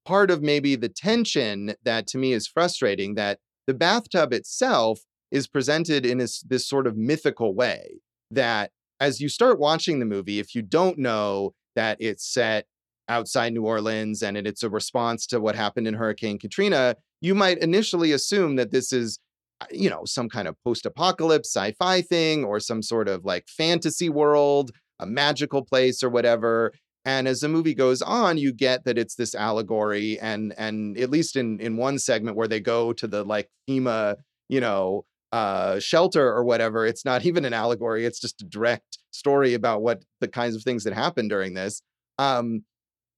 [0.05, 5.47] part of maybe the tension that to me is frustrating that the bathtub itself is
[5.47, 8.71] presented in this, this sort of mythical way that
[9.01, 12.67] as you start watching the movie, if you don't know that it's set
[13.09, 17.59] outside New Orleans and it's a response to what happened in Hurricane Katrina, you might
[17.59, 19.19] initially assume that this is
[19.63, 24.11] uh, you know some kind of post-apocalypse sci-fi thing or some sort of like fantasy
[24.11, 26.73] world a magical place or whatever
[27.05, 31.11] and as the movie goes on you get that it's this allegory and and at
[31.11, 34.17] least in in one segment where they go to the like fema
[34.49, 36.87] you know uh, shelter or whatever.
[36.87, 38.05] It's not even an allegory.
[38.05, 41.83] It's just a direct story about what the kinds of things that happen during this.
[42.19, 42.65] Um,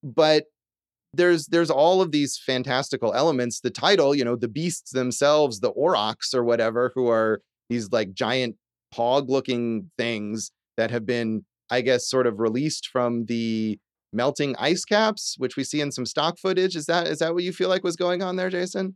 [0.02, 0.44] but
[1.16, 3.60] there's there's all of these fantastical elements.
[3.60, 8.12] The title, you know, the beasts themselves, the aurochs or whatever, who are these like
[8.12, 8.56] giant
[8.92, 13.78] hog looking things that have been, I guess, sort of released from the
[14.12, 16.76] melting ice caps, which we see in some stock footage.
[16.76, 18.94] Is that is that what you feel like was going on there, Jason?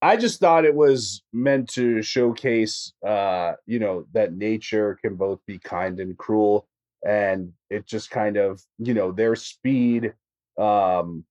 [0.00, 5.40] I just thought it was meant to showcase, uh, you know, that nature can both
[5.44, 6.68] be kind and cruel,
[7.04, 10.14] and it just kind of, you know, their speed,
[10.58, 11.24] um,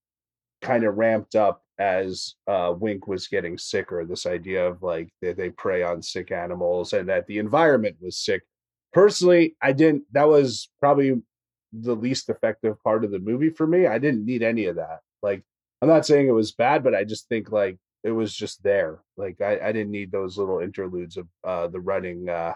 [0.62, 4.04] kind of ramped up as uh, Wink was getting sicker.
[4.04, 8.16] This idea of like that they prey on sick animals and that the environment was
[8.18, 8.42] sick.
[8.92, 10.04] Personally, I didn't.
[10.12, 11.22] That was probably
[11.72, 13.86] the least effective part of the movie for me.
[13.86, 15.00] I didn't need any of that.
[15.22, 15.42] Like,
[15.82, 19.00] I'm not saying it was bad, but I just think like it was just there.
[19.16, 22.54] Like, I, I didn't need those little interludes of uh, the running uh,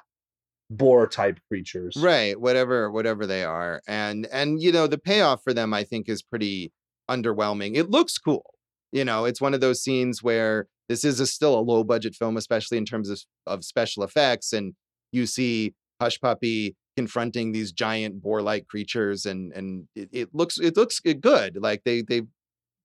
[0.76, 1.96] boar type creatures.
[1.98, 2.38] Right.
[2.40, 6.22] Whatever, whatever they are, and and you know the payoff for them, I think, is
[6.22, 6.72] pretty
[7.10, 7.76] underwhelming.
[7.76, 8.54] It looks cool.
[8.90, 12.14] You know, it's one of those scenes where this is a, still a low budget
[12.14, 14.74] film, especially in terms of, of special effects, and
[15.12, 20.76] you see Hush Puppy confronting these giant boar-like creatures and and it, it looks it
[20.76, 22.22] looks eh, good like they they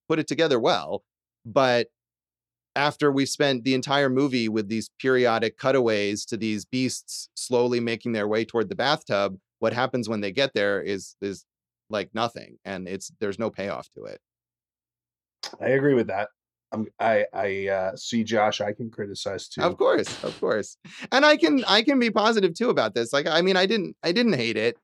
[0.08, 1.04] put it together well
[1.46, 1.88] but
[2.78, 8.14] after we spent the entire movie with these periodic cutaways to these beasts slowly making
[8.14, 11.46] their way toward the bathtub what happens when they get there is is
[11.90, 14.20] like nothing and it's there's no payoff to it
[15.60, 16.30] i agree with that
[16.72, 18.60] I'm, I I uh, see Josh.
[18.60, 19.62] I can criticize too.
[19.62, 20.78] Of course, of course,
[21.14, 23.14] and I can I can be positive too about this.
[23.14, 24.78] Like, I mean, I didn't I didn't hate it,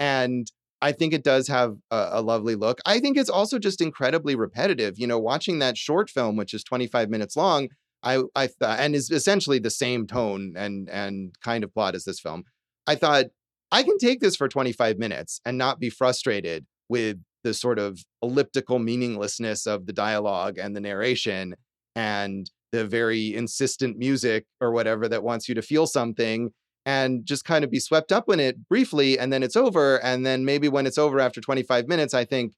[0.00, 2.78] and I think it does have a, a, lovely look.
[2.86, 4.98] I think it's also just incredibly repetitive.
[4.98, 7.68] You know, watching that short film, which is 25 minutes long,
[8.02, 12.04] I I thought, and is essentially the same tone and and kind of plot as
[12.04, 12.44] this film.
[12.86, 13.26] I thought
[13.72, 18.00] I can take this for 25 minutes and not be frustrated with the sort of
[18.22, 21.54] elliptical meaninglessness of the dialogue and the narration
[21.94, 26.50] and the very insistent music or whatever that wants you to feel something
[26.88, 30.24] and just kind of be swept up in it briefly and then it's over and
[30.24, 32.54] then maybe when it's over after 25 minutes i think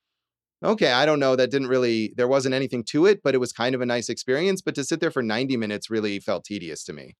[0.64, 3.53] okay i don't know that didn't really there wasn't anything to it but it was
[3.53, 6.85] kind of a nice experience but to sit there for 90 minutes really felt tedious
[6.85, 7.16] to me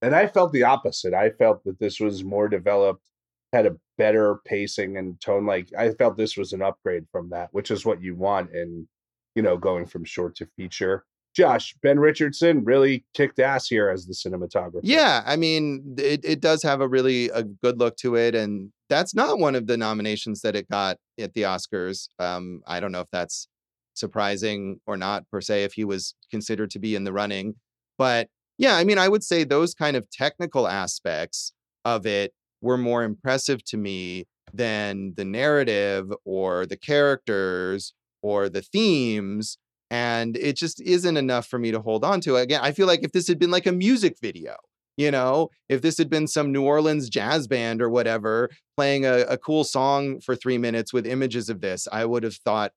[0.00, 3.08] and i felt the opposite i felt that this was more developed
[3.52, 5.46] had a better pacing and tone.
[5.46, 8.86] Like I felt this was an upgrade from that, which is what you want in,
[9.34, 11.04] you know, going from short to feature.
[11.38, 14.80] Josh, Ben Richardson really kicked ass here as the cinematographer.
[14.82, 18.72] Yeah, I mean, it, it does have a really a good look to it, and
[18.88, 22.08] that's not one of the nominations that it got at the Oscars.
[22.18, 23.46] Um, I don't know if that's
[23.94, 27.54] surprising or not per se, if he was considered to be in the running,
[27.96, 31.52] but yeah, I mean, I would say those kind of technical aspects
[31.84, 38.62] of it were more impressive to me than the narrative or the characters or the
[38.62, 39.56] themes
[39.90, 43.02] and it just isn't enough for me to hold on to again i feel like
[43.02, 44.54] if this had been like a music video
[44.96, 49.20] you know if this had been some new orleans jazz band or whatever playing a,
[49.22, 52.72] a cool song for three minutes with images of this i would have thought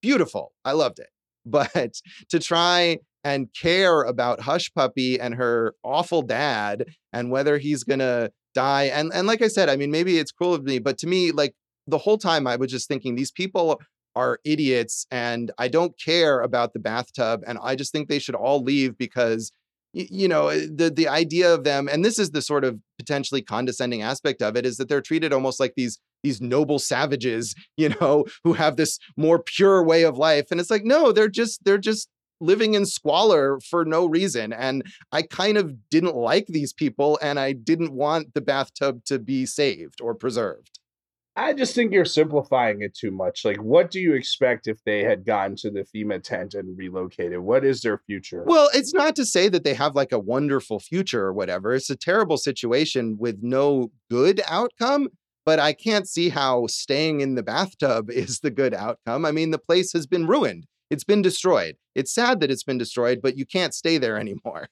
[0.00, 1.08] beautiful i loved it
[1.46, 1.94] but
[2.28, 8.30] to try and care about hush puppy and her awful dad and whether he's gonna
[8.54, 8.84] die.
[8.84, 11.32] And and like I said, I mean, maybe it's cruel of me, but to me,
[11.32, 11.54] like
[11.86, 13.80] the whole time I was just thinking these people
[14.14, 17.42] are idiots and I don't care about the bathtub.
[17.46, 19.52] And I just think they should all leave because
[19.94, 23.42] you know eh, the the idea of them and this is the sort of potentially
[23.42, 27.90] condescending aspect of it is that they're treated almost like these these noble savages you
[28.00, 31.62] know who have this more pure way of life and it's like no they're just
[31.64, 32.08] they're just
[32.42, 34.52] living in squalor for no reason.
[34.52, 39.18] And I kind of didn't like these people and I didn't want the bathtub to
[39.18, 40.78] be saved or preserved.
[41.34, 43.44] I just think you're simplifying it too much.
[43.44, 47.38] Like, what do you expect if they had gone to the FEMA tent and relocated?
[47.38, 48.44] What is their future?
[48.46, 51.72] Well, it's not to say that they have like a wonderful future or whatever.
[51.72, 55.08] It's a terrible situation with no good outcome,
[55.46, 59.24] but I can't see how staying in the bathtub is the good outcome.
[59.24, 60.66] I mean, the place has been ruined.
[60.90, 61.76] It's been destroyed.
[61.94, 64.68] It's sad that it's been destroyed, but you can't stay there anymore.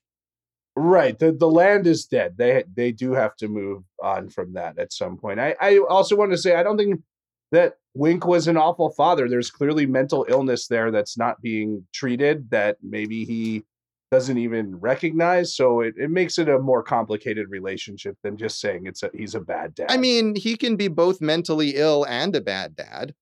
[0.83, 1.19] Right.
[1.19, 2.37] The the land is dead.
[2.39, 5.39] They they do have to move on from that at some point.
[5.39, 7.03] I, I also want to say I don't think
[7.53, 9.29] that Wink was an awful father.
[9.29, 13.65] There's clearly mental illness there that's not being treated that maybe he
[14.11, 15.55] doesn't even recognize.
[15.55, 19.35] So it, it makes it a more complicated relationship than just saying it's a he's
[19.35, 19.91] a bad dad.
[19.91, 23.15] I mean, he can be both mentally ill and a bad dad.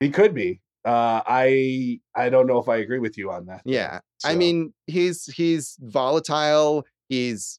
[0.00, 0.60] He could be.
[0.84, 3.62] Uh, I I don't know if I agree with you on that.
[3.64, 4.30] Yeah, so.
[4.30, 6.84] I mean he's he's volatile.
[7.08, 7.58] he's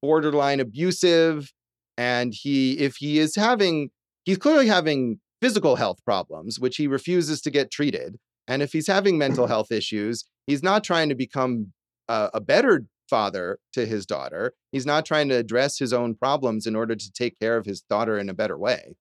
[0.00, 1.52] borderline abusive
[1.96, 3.90] and he if he is having
[4.24, 8.18] he's clearly having physical health problems which he refuses to get treated
[8.48, 11.72] and if he's having mental health issues he's not trying to become
[12.08, 16.66] a, a better father to his daughter he's not trying to address his own problems
[16.66, 18.96] in order to take care of his daughter in a better way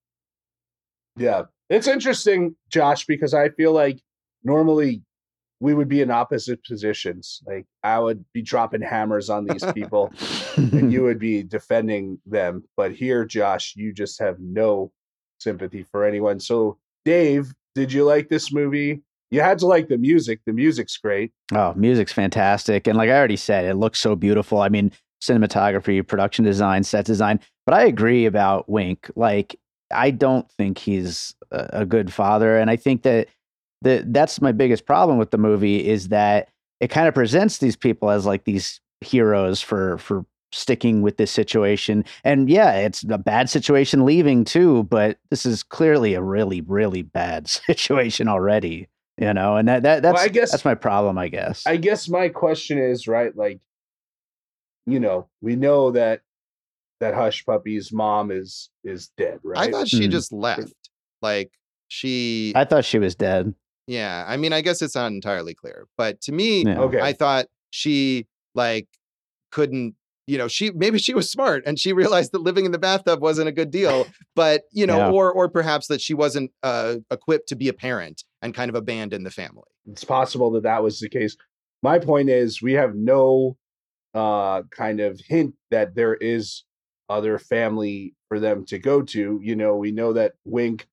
[1.17, 1.43] Yeah.
[1.69, 4.01] It's interesting, Josh, because I feel like
[4.43, 5.01] normally
[5.61, 7.41] we would be in opposite positions.
[7.45, 10.11] Like I would be dropping hammers on these people
[10.57, 12.63] and you would be defending them.
[12.75, 14.91] But here, Josh, you just have no
[15.39, 16.39] sympathy for anyone.
[16.39, 19.03] So, Dave, did you like this movie?
[19.29, 20.41] You had to like the music.
[20.45, 21.31] The music's great.
[21.53, 22.87] Oh, music's fantastic.
[22.87, 24.61] And like I already said, it looks so beautiful.
[24.61, 27.39] I mean, cinematography, production design, set design.
[27.67, 29.11] But I agree about Wink.
[29.15, 29.55] Like,
[29.93, 32.57] I don't think he's a, good father.
[32.57, 33.27] And I think that
[33.81, 37.75] the, that's my biggest problem with the movie is that it kind of presents these
[37.75, 42.03] people as like these heroes for for sticking with this situation.
[42.23, 47.01] And yeah, it's a bad situation leaving too, but this is clearly a really, really
[47.03, 48.87] bad situation already.
[49.17, 51.63] You know, and that, that that's Well, I guess- that's my problem, I guess.
[51.67, 53.59] I guess my question is, right, like,
[54.87, 56.21] you know, we know that
[56.99, 59.67] that Hush Puppy's mom is is dead, right?
[59.69, 60.11] i thought she Mm.
[60.11, 60.73] just left
[61.21, 61.51] like
[61.87, 63.53] she I thought she was dead.
[63.97, 66.79] Yeah i mean i guess it's not entirely clear but to me Yeah.
[66.85, 67.01] okay.
[67.09, 68.87] I thought she like
[69.51, 69.95] couldn't,
[70.27, 73.21] you know, she maybe she was smart and she realized that living in the bathtub
[73.21, 75.11] wasn't a good deal, but you know, Yeah.
[75.17, 78.75] or or perhaps that she wasn't uh, equipped to be a parent and kind of
[78.75, 79.69] abandoned the family.
[79.91, 81.35] it's possible that that was the case.
[81.83, 83.57] My point is, we have no
[84.13, 86.63] uh kind of hint that there is
[87.09, 89.39] other family for them to go to.
[89.41, 90.87] You know, we know that Wink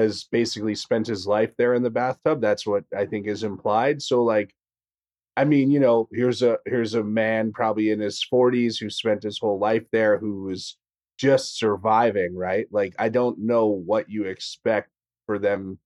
[0.00, 2.40] has basically spent his life there in the bathtub.
[2.40, 4.02] That's what I think is implied.
[4.02, 4.54] So like
[5.36, 9.22] I mean, you know, here's a here's a man probably in his 40s who spent
[9.22, 10.76] his whole life there who was
[11.18, 12.66] just surviving, right?
[12.70, 14.90] Like I don't know what you expect
[15.26, 15.78] for them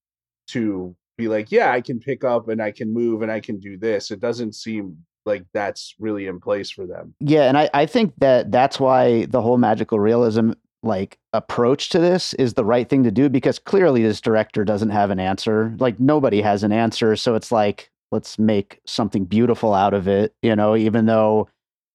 [0.48, 3.61] to be like, yeah, I can pick up and I can move and I can
[3.61, 4.11] do this.
[4.11, 4.96] It doesn't seem
[5.27, 7.14] like that's really in place for them.
[7.20, 10.53] Yeah, and I, I think that that's why the whole magical realism
[10.85, 14.90] like approach to this is the right thing to do because clearly this director doesn't
[14.90, 15.75] have an answer.
[15.79, 20.35] Like nobody has an answer, so it's like let's make something beautiful out of it,
[20.42, 21.49] you know, even though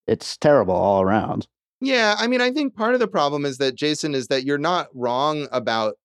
[0.07, 1.47] it's terrible all around.
[1.81, 4.57] Yeah, I mean, I think part of the problem is that Jason is that you're
[4.57, 5.95] not wrong about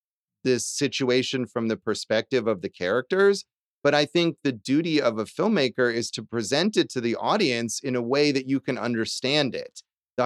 [0.45, 3.45] this situation from the perspective of the characters,
[3.83, 7.81] but I think the duty of a filmmaker is to present it to the audience
[7.81, 9.83] in a way that you can understand it,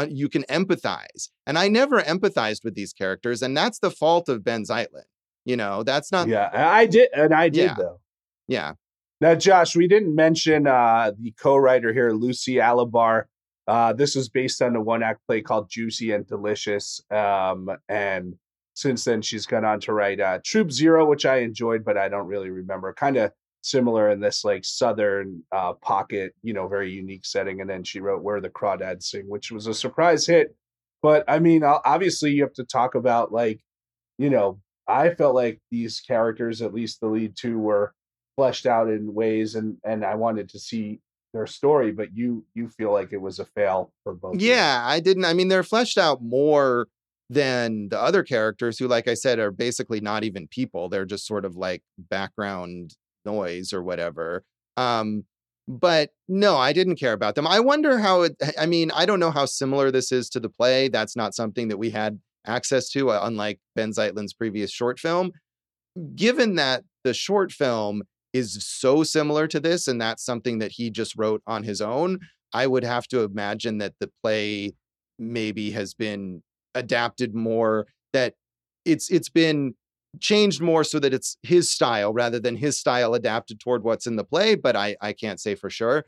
[0.08, 1.30] you can empathize.
[1.46, 5.04] And I never empathized with these characters, and that's the fault of Benh Zeitlin.
[5.44, 7.74] You know, that's not yeah, I did, and I did Yeah.
[7.78, 8.00] though.
[8.46, 8.72] yeah.
[9.20, 13.24] Now, Josh, we didn't mention uh, the co-writer here, Lucy Alibar.
[13.66, 18.34] Uh, this is based on a one-act play called Juicy and Delicious, um, and
[18.74, 22.08] since then she's gone on to write uh, Troop Zero, which I enjoyed, but I
[22.08, 22.92] don't really remember.
[22.92, 27.60] Kind of similar in this like southern uh, pocket, you know, very unique setting.
[27.60, 30.54] And then she wrote Where the Crawdads Sing, which was a surprise hit.
[31.02, 33.60] But I mean, obviously, you have to talk about like,
[34.18, 37.94] you know, I felt like these characters, at least the lead two, were
[38.36, 41.00] fleshed out in ways and and I wanted to see
[41.34, 44.40] their story, but you you feel like it was a fail for both.
[44.40, 45.24] Yeah, I didn't.
[45.24, 46.88] I mean, they're fleshed out more
[47.30, 50.88] than the other characters who, like I said, are basically not even people.
[50.88, 54.44] They're just sort of like background noise or whatever.
[54.76, 55.24] Um,
[55.66, 57.46] but no, I didn't care about them.
[57.46, 60.48] I wonder how it, I mean, I don't know how similar this is to the
[60.48, 60.88] play.
[60.88, 65.32] That's not something that we had access to, uh, unlike Benh Zeitlin's previous short film.
[66.14, 68.02] Given that the short film
[68.32, 72.20] is so similar to this, and that's something that he just wrote on his own,
[72.52, 74.72] I would have to imagine that the play
[75.18, 76.42] maybe has been
[76.74, 78.34] adapted more, that
[78.84, 79.74] it's it's been
[80.20, 84.16] changed more so that it's his style rather than his style adapted toward what's in
[84.16, 86.06] the play, but I I can't say for sure.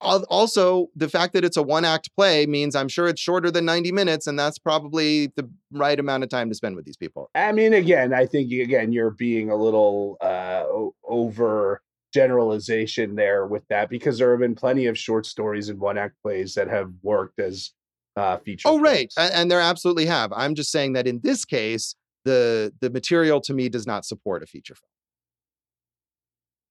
[0.00, 3.64] Also, the fact that it's a one act play means I'm sure it's shorter than
[3.64, 7.30] 90 minutes, and that's probably the right amount of time to spend with these people.
[7.34, 10.64] I mean, again, I think again you're being a little uh,
[11.08, 11.80] over
[12.12, 16.14] generalization there with that because there have been plenty of short stories and one act
[16.22, 17.70] plays that have worked as
[18.16, 18.68] uh, feature.
[18.68, 19.12] Oh, right.
[19.16, 20.32] And there absolutely have.
[20.32, 24.42] I'm just saying that in this case, the the material to me does not support
[24.42, 24.88] a feature film.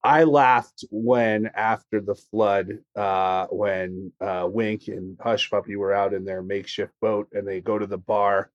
[0.03, 6.13] I laughed when after the flood, uh, when uh, Wink and Hush Puppy were out
[6.13, 8.51] in their makeshift boat and they go to the bar,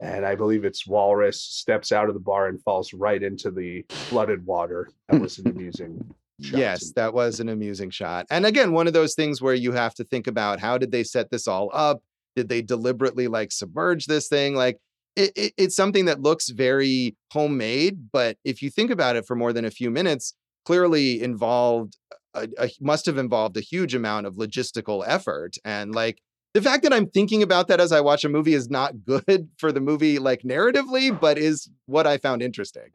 [0.00, 3.84] and I believe it's Walrus steps out of the bar and falls right into the
[3.88, 4.88] flooded water.
[5.08, 8.26] That was an amusing shot Yes, that was an amusing shot.
[8.30, 11.02] And again, one of those things where you have to think about how did they
[11.02, 12.02] set this all up?
[12.36, 14.54] Did they deliberately like submerge this thing?
[14.54, 14.78] Like
[15.16, 19.36] it, it, it's something that looks very homemade, but if you think about it for
[19.36, 20.34] more than a few minutes,
[20.64, 21.96] clearly involved,
[22.34, 25.56] a, a, must have involved a huge amount of logistical effort.
[25.64, 26.20] And like
[26.52, 29.48] the fact that I'm thinking about that as I watch a movie is not good
[29.58, 32.90] for the movie, like narratively, but is what I found interesting.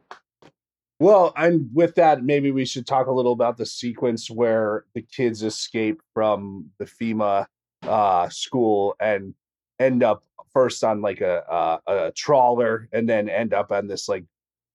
[0.98, 5.00] Well, and with that, maybe we should talk a little about the sequence where the
[5.00, 7.46] kids escape from the FEMA
[7.82, 9.34] uh, school and
[9.80, 10.22] end up
[10.52, 11.42] first on like a,
[11.88, 14.24] a a trawler, and then end up on this like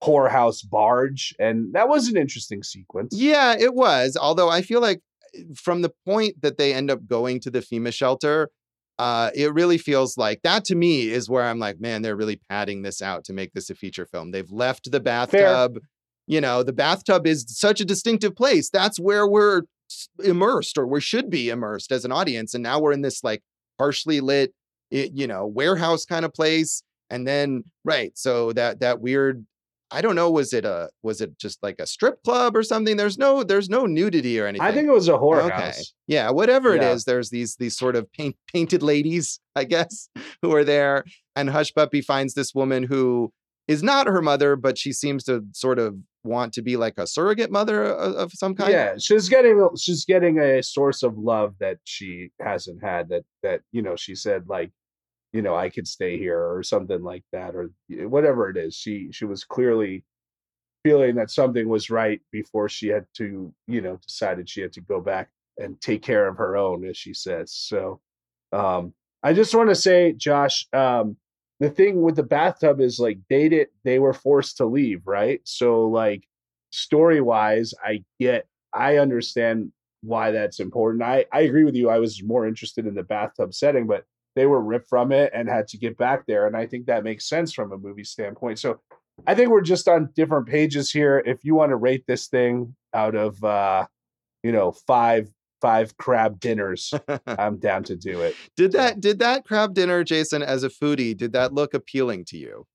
[0.04, 3.16] whorehouse barge, and that was an interesting sequence.
[3.16, 4.18] Yeah, it was.
[4.20, 5.02] Although I feel like
[5.36, 8.50] eh, from the point that they end up going to the FEMA shelter,
[8.98, 12.40] uh, it really feels like that to me is where I'm like, man, they're really
[12.50, 14.32] padding this out to make this a feature film.
[14.32, 15.80] They've left the bathtub.
[16.28, 18.70] You know, the bathtub is such a distinctive place.
[18.70, 19.64] That's where we're
[20.24, 22.54] immersed or we should be immersed as an audience.
[22.54, 23.44] And now we're in this like
[23.78, 24.54] partially lit,
[24.96, 26.82] i- you know, warehouse kind of place.
[27.12, 28.12] And then, right.
[28.18, 29.46] So that, that weird,
[29.92, 32.98] I don't know, was it a, was it just like a strip club or something?
[32.98, 34.66] There's no, there's no nudity or anything.
[34.68, 35.54] I think it was a horror Okay.
[35.56, 35.94] house.
[36.08, 36.94] Yeah, whatever it Yeah.
[36.94, 40.10] is, there's these these sort of paint, painted ladies, I guess,
[40.42, 41.04] who are there.
[41.36, 43.32] And Hush Puppy finds this woman who
[43.68, 47.06] is not her mother, but she seems to sort of want to be like a
[47.06, 48.72] surrogate mother of, of some kind.
[48.72, 53.10] Yeah, she's getting she's getting a source of love that she hasn't had.
[53.10, 54.72] That that you know she said like,
[55.36, 58.74] you know, I could stay here or something like that or whatever it is.
[58.74, 60.06] She she was clearly
[60.82, 64.82] feeling that something was right before she had to you know decided she had to
[64.82, 67.52] go back and take care of her own, as she says.
[67.54, 68.00] So,
[68.54, 71.18] um, I just want to say, Josh, um,
[71.60, 75.42] the thing with the bathtub is like they did they were forced to leave, right?
[75.44, 76.24] So like
[76.72, 81.04] story wise, I get I understand why that's important.
[81.04, 81.90] I I agree with you.
[81.90, 84.06] I was more interested in the bathtub setting, but
[84.36, 87.04] they were ripped from it and had to get back there, and I think that
[87.04, 88.60] makes sense from a movie standpoint.
[88.60, 88.80] So
[89.26, 91.24] I think we're just on different pages here.
[91.26, 93.88] If you want to rate this thing out of uh,
[94.44, 95.30] you know five
[95.62, 96.94] five crab dinners,
[97.28, 98.36] I'm down to do it.
[98.58, 102.38] Did that did that crab dinner, Jason, as a foodie, did that look appealing to
[102.38, 102.66] you?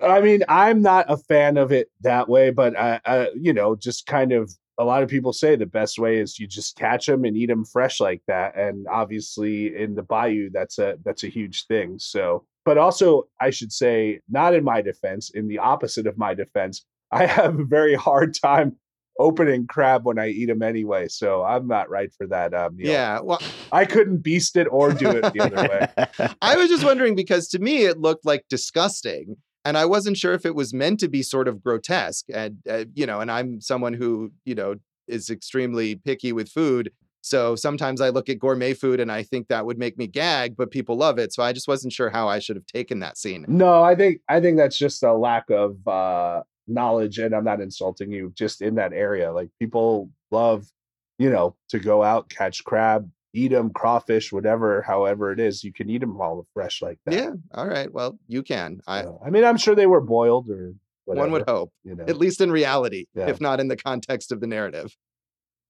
[0.00, 3.74] I mean, I'm not a fan of it that way, but I, I, you know,
[3.74, 7.06] just kind of a lot of people say the best way is you just catch
[7.06, 8.56] them and eat them fresh like that.
[8.56, 11.98] And obviously, in the bayou, that's a that's a huge thing.
[11.98, 16.34] So, but also, I should say, not in my defense, in the opposite of my
[16.34, 18.76] defense, I have a very hard time
[19.18, 21.08] opening crab when I eat them anyway.
[21.08, 22.54] So I'm not right for that.
[22.54, 22.90] Um, meal.
[22.90, 23.20] Yeah.
[23.20, 26.34] Well, I couldn't beast it or do it the other way.
[26.42, 29.36] I was just wondering because to me it looked like disgusting.
[29.64, 32.26] And I wasn't sure if it was meant to be sort of grotesque.
[32.32, 36.90] And, uh, you know, and I'm someone who, you know, is extremely picky with food.
[37.20, 40.56] So sometimes I look at gourmet food and I think that would make me gag,
[40.56, 41.32] but people love it.
[41.32, 43.44] So I just wasn't sure how I should have taken that scene.
[43.46, 47.60] No, I think I think that's just a lack of uh knowledge and I'm not
[47.60, 49.32] insulting you just in that area.
[49.32, 50.66] Like people love,
[51.18, 55.72] you know, to go out, catch crab, eat them, crawfish, whatever, however it is, you
[55.72, 57.14] can eat them all fresh like that.
[57.14, 57.30] Yeah.
[57.54, 57.92] All right.
[57.92, 58.80] Well, you can.
[58.86, 60.74] I So, I mean, I'm sure they were boiled or
[61.04, 61.24] whatever.
[61.24, 63.28] one would hope, you know, at least in reality, Yeah.
[63.28, 64.96] if not in the context of the narrative.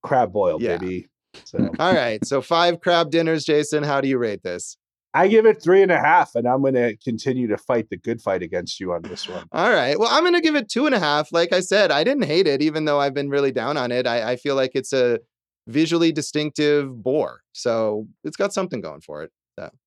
[0.03, 0.79] crab boiled, Yeah.
[0.79, 1.09] baby.
[1.45, 2.23] So All right.
[2.27, 3.85] So five crab dinners, Jason.
[3.85, 4.77] How do you rate this?
[5.15, 7.97] I give it three and a half, and I'm going to continue to fight the
[7.99, 9.45] good fight against you on this one.
[9.53, 9.99] All right.
[9.99, 11.33] Well, I'm going to give it two and a half.
[11.33, 14.07] Like I said, I didn't hate it, even though I've been really down on it.
[14.07, 15.21] I, I feel like it's a
[15.67, 17.41] visually distinctive boar.
[17.53, 19.31] So it's got something going for it.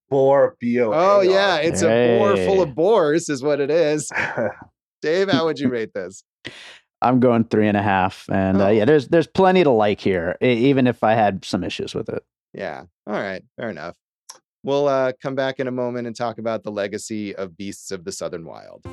[0.07, 0.91] Boar, B O.
[0.93, 1.57] Oh, yeah.
[1.57, 4.11] It's a boar full of boars, is what it is.
[5.01, 6.23] Dave, how would you rate this?
[7.01, 8.67] I'm going three and a half, and Oh.
[8.67, 12.07] uh, yeah, there's there's plenty to like here, even if I had some issues with
[12.09, 12.23] it.
[12.53, 12.83] Yeah.
[13.07, 13.43] All right.
[13.57, 13.97] Fair enough.
[14.63, 18.03] We'll uh, come back in a moment and talk about the legacy of Beasts of
[18.05, 18.83] the Southern Wild.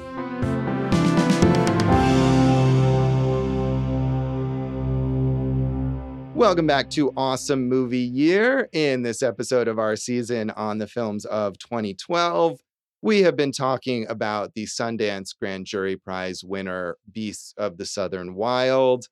[6.43, 8.69] Welcome back to Awesome Movie Year.
[8.73, 12.59] In this episode of our season on the films of 2012,
[13.01, 18.35] we have been talking about the Sundance Grand Jury Prize winner, Beasts of the Southern
[18.35, 19.07] Wild.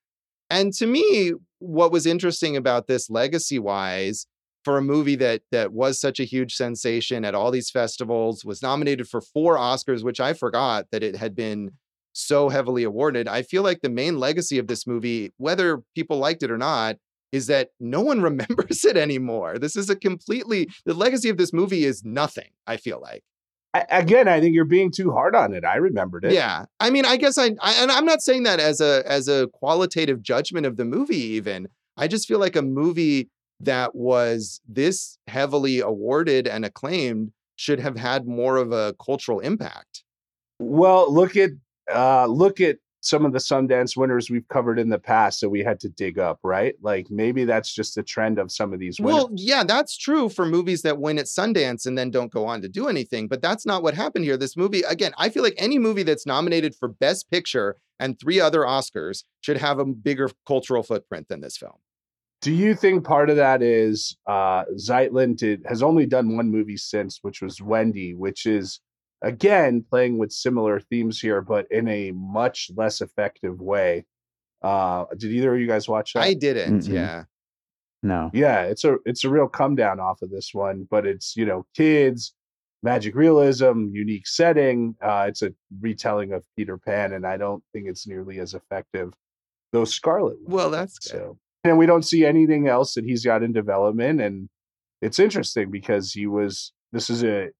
[0.50, 4.26] And to me, what was interesting about this legacy wise
[4.64, 8.60] for a movie that that was such a huge sensation at all these festivals was
[8.60, 11.70] nominated for four oscars which i forgot that it had been
[12.12, 16.42] so heavily awarded i feel like the main legacy of this movie whether people liked
[16.42, 16.96] it or not
[17.32, 21.52] is that no one remembers it anymore this is a completely the legacy of this
[21.52, 23.22] movie is nothing i feel like
[23.72, 25.64] I, again, I think you're being too hard on it.
[25.64, 26.32] I remembered it.
[26.32, 29.28] Yeah, I mean, I guess I, I and I'm not saying that as a as
[29.28, 31.22] a qualitative judgment of the movie.
[31.22, 33.28] Even I just feel like a movie
[33.60, 40.02] that was this heavily awarded and acclaimed should have had more of a cultural impact.
[40.58, 41.50] Well, look at
[41.92, 45.62] uh, look at some of the Sundance winners we've covered in the past that we
[45.62, 46.74] had to dig up, right?
[46.82, 49.24] Like maybe that's just a trend of some of these winners.
[49.24, 52.60] Well, yeah, that's true for movies that win at Sundance and then don't go on
[52.62, 54.36] to do anything, but that's not what happened here.
[54.36, 58.40] This movie, again, I feel like any movie that's nominated for Best Picture and three
[58.40, 61.76] other Oscars should have a bigger cultural footprint than this film.
[62.42, 66.78] Do you think part of that is uh Zeitlin did has only done one movie
[66.78, 68.80] since, which was Wendy, which is
[69.22, 74.06] again playing with similar themes here, but in a much less effective way.
[74.62, 76.22] Uh, did either of you guys watch that?
[76.22, 76.80] I didn't.
[76.80, 76.92] Mm-mm.
[76.92, 77.24] Yeah.
[78.02, 78.30] No.
[78.32, 81.44] yeah, it's a it's a real come down off of this one, but it's you
[81.44, 82.34] know kids,
[82.82, 84.96] magic realism, unique setting.
[85.02, 89.12] Uh, it's a retelling of Peter Pan, and I don't think it's nearly as effective.
[89.72, 90.48] Though Scarlet, was.
[90.48, 91.10] Well, that's good.
[91.10, 94.48] so, and we don't see anything else that he's got in development, and
[95.02, 96.72] it's interesting because he was.
[96.92, 97.50] This is a a, a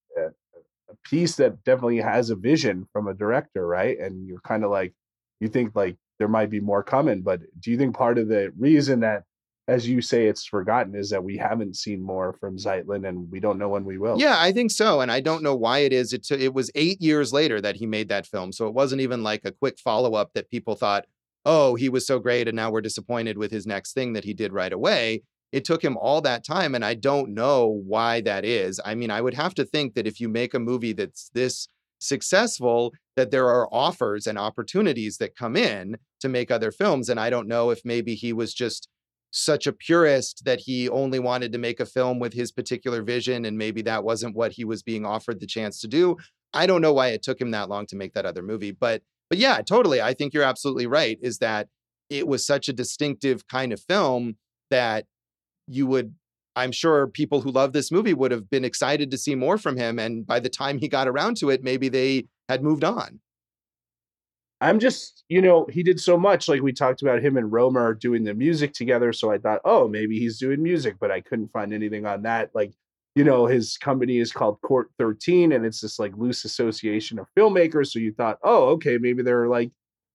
[1.05, 3.99] piece that definitely has a vision from a director, right?
[3.99, 4.95] And you're kind of like,
[5.41, 8.53] you think like there might be more coming, but do you think part of the
[8.59, 9.25] reason that
[9.71, 13.39] as you say, it's forgotten is that we haven't seen more from Zeitlin and we
[13.39, 14.19] don't know when we will.
[14.19, 16.13] Yeah, I think so, and I don't know why it is.
[16.13, 19.01] It t- it was eight years later that he made that film, so it wasn't
[19.01, 21.07] even like a quick follow up that people thought,
[21.47, 24.35] "Oh, he was so great," and now we're disappointed with his next thing that he
[24.35, 25.23] did right away.
[25.53, 28.81] It took him all that time, and I don't know why that is.
[28.85, 31.67] I mean, I would have to think that if you make a movie that's this
[31.99, 37.19] successful, that there are offers and opportunities that come in to make other films, and
[37.19, 38.89] I don't know if maybe he was just
[39.33, 43.45] such a purist that he only wanted to make a film with his particular vision
[43.45, 46.17] and maybe that wasn't what he was being offered the chance to do.
[46.53, 49.03] I don't know why it took him that long to make that other movie, but
[49.29, 50.03] but yeah, totally.
[50.03, 51.69] I think you're absolutely right is that
[52.09, 54.37] it was such a distinctive kind of film
[54.71, 55.07] that
[55.71, 56.15] you would
[56.57, 59.77] I'm sure people who love this movie would have been excited to see more from
[59.77, 63.21] him and by the time he got around to it maybe they had moved on.
[64.61, 66.49] I'm just, you know, he did so much.
[66.49, 69.13] Like we talked about him and Romer doing the music together.
[69.13, 72.51] So I thought, oh, maybe he's doing music, but I couldn't find anything on that.
[72.55, 72.75] Like,
[73.15, 77.27] you know, his company is called Court 13 and it's this like loose association of
[77.37, 77.87] filmmakers.
[77.89, 79.71] So you thought, oh, okay, maybe they're like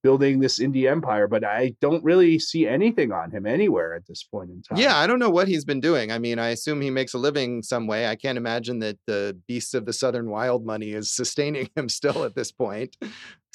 [0.06, 4.22] building this indie empire, but I don't really see anything on him anywhere at this
[4.22, 4.78] point in time.
[4.78, 6.12] Yeah, I don't know what he's been doing.
[6.12, 8.06] I mean, I assume he makes a living some way.
[8.08, 12.24] I can't imagine that the Beasts of the Southern Wild money is sustaining him still
[12.24, 12.95] at this point.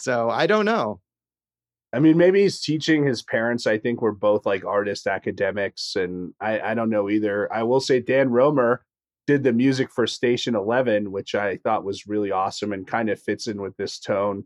[0.00, 1.00] So I don't know.
[1.92, 3.68] I mean, maybe he's teaching his parents.
[3.68, 7.52] I think we're both like artist academics, and I, I don't know either.
[7.52, 8.84] I will say Dan Romer
[9.28, 13.22] did the music for Station Eleven, which I thought was really awesome and kind of
[13.22, 14.42] fits in with this tone.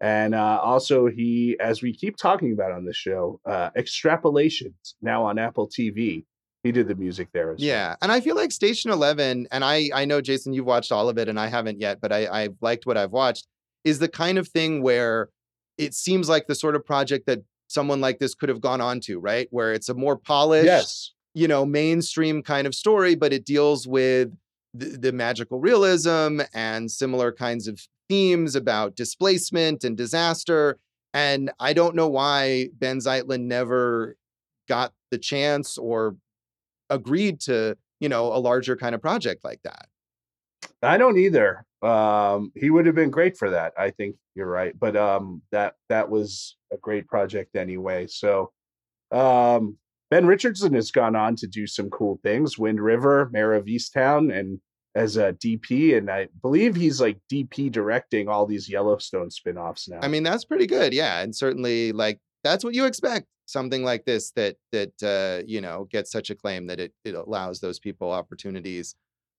[0.00, 5.24] And uh, also, he, as we keep talking about on the show, uh, Extrapolations now
[5.24, 6.24] on Apple TV.
[6.62, 7.66] He did the music there as well.
[7.68, 11.08] Yeah, and I feel like Station Eleven, and I I know Jason, you've watched all
[11.10, 13.46] of it, and I haven't yet, but I I've liked what I've watched.
[13.84, 15.28] Is the kind of thing where
[15.76, 19.00] it seems like the sort of project that someone like this could have gone on
[19.00, 19.46] to, right?
[19.50, 21.12] Where it's a more polished, Yes.
[21.34, 24.30] you know, mainstream kind of story, but it deals with
[24.72, 30.78] the, the magical realism and similar kinds of themes about displacement and disaster.
[31.12, 34.16] And I don't know why Benh Zeitlin never
[34.68, 36.16] got the chance or
[36.90, 39.86] agreed to, you know, a larger kind of project like that.
[40.82, 41.64] I don't either.
[41.82, 43.72] Um, he would have been great for that.
[43.78, 48.06] I think you're right, but um, that that was a great project anyway.
[48.06, 48.52] So
[49.12, 49.76] um,
[50.10, 52.58] Ben Richardson has gone on to do some cool things.
[52.58, 54.60] Wind River, Mare of Easttown, and
[54.94, 59.98] as a DP, and I believe he's like DP directing all these Yellowstone spin-offs now.
[60.02, 60.94] I mean, that's pretty good.
[60.94, 61.20] Yeah.
[61.20, 63.26] And certainly like that's what you expect.
[63.46, 67.60] Something like this that that uh, you know, gets such acclaim that it it allows
[67.60, 68.94] those people opportunities.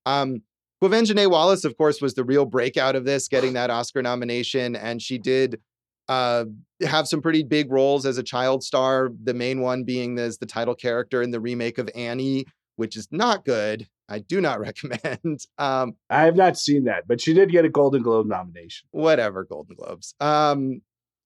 [0.05, 0.41] Um
[0.83, 4.75] Quvenzhané Wallis, of course, was the real breakout of this, getting that Oscar nomination.
[4.75, 5.61] And she did
[6.09, 6.45] uh,
[6.81, 9.09] have some pretty big roles as a child star.
[9.23, 12.45] The main one being as the title character in the remake of Annie,
[12.75, 13.87] which is not good.
[14.09, 15.45] I do not recommend.
[15.57, 18.87] Um, I have not seen that, but she did get a Golden Globe nomination.
[18.91, 20.13] whatever, Golden Globes.
[20.19, 20.81] Um,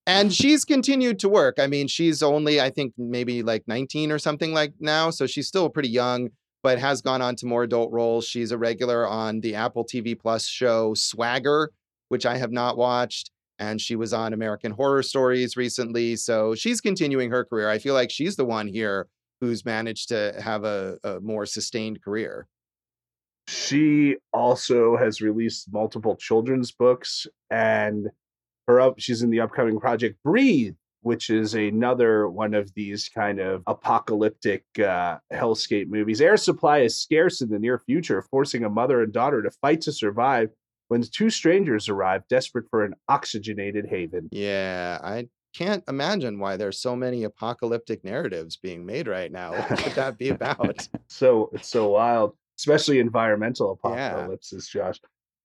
[0.07, 1.59] and she's continued to work.
[1.59, 5.11] I mean, she's only, I think, maybe like 19 or something like now.
[5.11, 6.29] So she's still pretty young,
[6.63, 8.25] but has gone on to more adult roles.
[8.25, 11.71] She's a regular on the Apple TV Plus show Swagger,
[12.07, 13.29] which I have not watched.
[13.59, 16.15] And she was on American Horror Stories recently.
[16.15, 17.69] So she's continuing her career.
[17.69, 19.07] I feel like she's the one here
[19.41, 22.47] who's managed to have a, a more sustained career.
[23.49, 28.09] She also has released multiple children's books, and
[28.67, 28.99] her up.
[28.99, 34.65] She's in the upcoming project Breathe, which is another one of these kind of apocalyptic
[34.77, 36.21] uh, hellscape movies.
[36.21, 39.81] Air supply is scarce in the near future, forcing a mother and daughter to fight
[39.81, 40.49] to survive
[40.89, 44.29] when two strangers arrive, desperate for an oxygenated haven.
[44.31, 49.53] Yeah, I can't imagine why there's so many apocalyptic narratives being made right now.
[49.53, 50.87] What could that be about?
[51.07, 54.81] so it's so wild, especially environmental apocalypses, yeah.
[54.81, 54.99] Josh.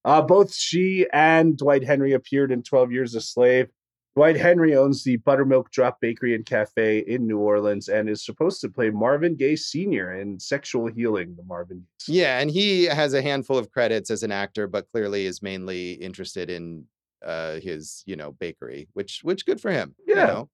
[0.05, 3.69] Uh, both she and Dwight Henry appeared in 12 Years a Slave.
[4.17, 8.61] Dwight Henry owns the Buttermilk Drop Bakery and Cafe in New Orleans and is supposed
[8.61, 10.13] to play Marvin Gaye Sr.
[10.13, 11.85] in Sexual Healing, the Marvin.
[12.07, 15.93] Yeah, and he has a handful of credits as an actor, but clearly is mainly
[15.93, 16.85] interested in
[17.25, 19.97] uh, his, you know, bakery, which which good for him.
[20.07, 20.51] Yeah, you know?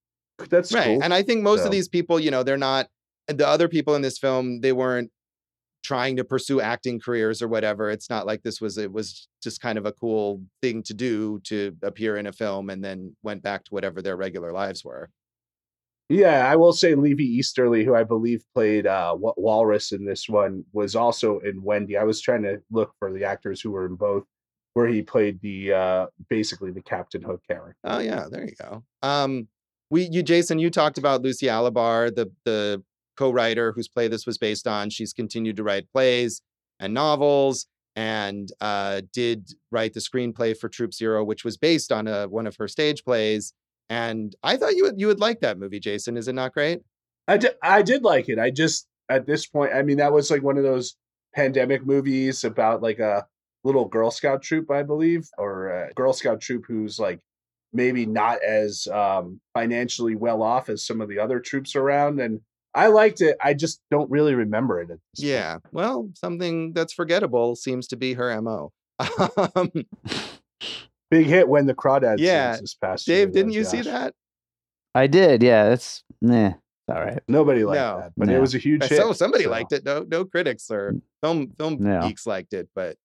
[0.48, 0.86] that's right.
[0.86, 1.02] Cool.
[1.02, 1.66] And I think most so.
[1.66, 2.88] of these people, you know, they're not
[3.26, 4.61] the other people in this film.
[4.62, 5.11] They weren't
[5.83, 7.91] trying to pursue acting careers or whatever.
[7.91, 11.41] It's not like this was it was just kind of a cool thing to do
[11.45, 15.11] to appear in a film and then went back to whatever their regular lives were.
[16.11, 20.64] Yeah, I will say Levy Easterly, who I believe played uh, Walrus in this one,
[20.72, 21.97] was also in Wendy.
[21.97, 24.24] I was trying to look for the actors who were in both,
[24.74, 27.76] where he played the uh, basically the Captain Hook character.
[27.85, 28.83] Oh yeah, there you go.
[29.03, 29.47] Um,
[29.89, 32.83] we you Jason, you talked about Lucy Alibar, the the
[33.16, 34.90] co-writer whose play this was based on.
[34.90, 36.42] She's continued to write plays
[36.78, 42.06] and novels and uh, did write the screenplay for Troop Zero, which was based on
[42.06, 43.52] a, one of her stage plays.
[43.88, 46.16] And I thought you would you would like that movie, Jason.
[46.16, 46.80] Is it not great?
[47.26, 48.38] I did, I did like it.
[48.38, 50.96] I just at this point, I mean, that was like one of those
[51.34, 53.26] pandemic movies about like a
[53.64, 57.20] little Girl Scout troop, I believe, or a Girl Scout troop who's like
[57.72, 62.40] maybe not as um, financially well off as some of the other troops around, and
[62.74, 63.36] I liked it.
[63.42, 64.90] I just don't really remember it.
[65.16, 65.54] yeah.
[65.54, 65.74] Point.
[65.74, 68.72] Well, something that's forgettable seems to be her MO.
[69.56, 69.72] um,
[71.10, 72.56] Big hit when the crawdad yeah.
[72.56, 73.70] this past Dave, year, didn't you Josh.
[73.70, 74.14] see that?
[74.94, 75.42] I did.
[75.42, 75.68] Yeah.
[75.70, 76.52] That's, nah.
[76.88, 77.20] All right.
[77.28, 77.98] Nobody liked no.
[77.98, 78.36] that, but no.
[78.36, 78.96] it was a huge hit.
[78.96, 79.50] So somebody so.
[79.50, 79.84] liked it.
[79.84, 82.02] No, no critics or film film no.
[82.02, 82.96] geeks liked it, but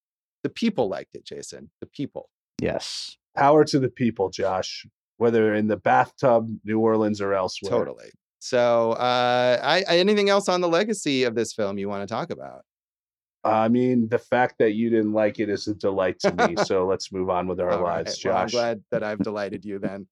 [0.44, 1.24] the people liked it.
[1.24, 2.30] Jason, the people.
[2.60, 3.18] Yes.
[3.36, 4.88] Power to the people, Josh.
[5.18, 7.70] Whether in the bathtub, New Orleans, or elsewhere.
[7.70, 8.10] Totally.
[8.46, 12.30] So, uh, I, anything else on the legacy of this film you want to talk
[12.30, 12.62] about?
[13.44, 16.56] I mean, the fact that you didn't like it is a delight to me.
[16.64, 18.20] so let's move on with our All lives, right.
[18.20, 18.54] Josh.
[18.54, 20.06] Well, I'm glad that I've delighted you then.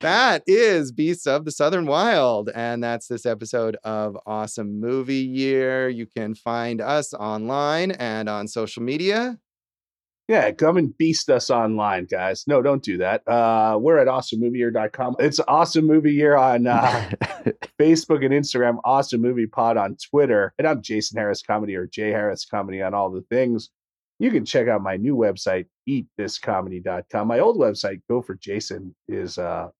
[0.00, 2.50] that is Beasts of the Southern Wild.
[2.54, 5.88] And that's this episode of Awesome Movie Year.
[5.88, 9.38] You can find us online and on social media.
[10.30, 12.44] Yeah, come and beast us online, guys.
[12.46, 13.26] No, don't do that.
[13.26, 15.16] Uh, we're at awesomemovieyear.com.
[15.18, 17.10] It's awesome movie year on uh,
[17.80, 20.54] Facebook and Instagram, awesome movie pod on Twitter.
[20.56, 23.70] And I'm Jason Harris Comedy or Jay Harris Comedy on all the things.
[24.20, 27.26] You can check out my new website, eatthiscomedy.com.
[27.26, 29.70] My old website, Go for Jason, is uh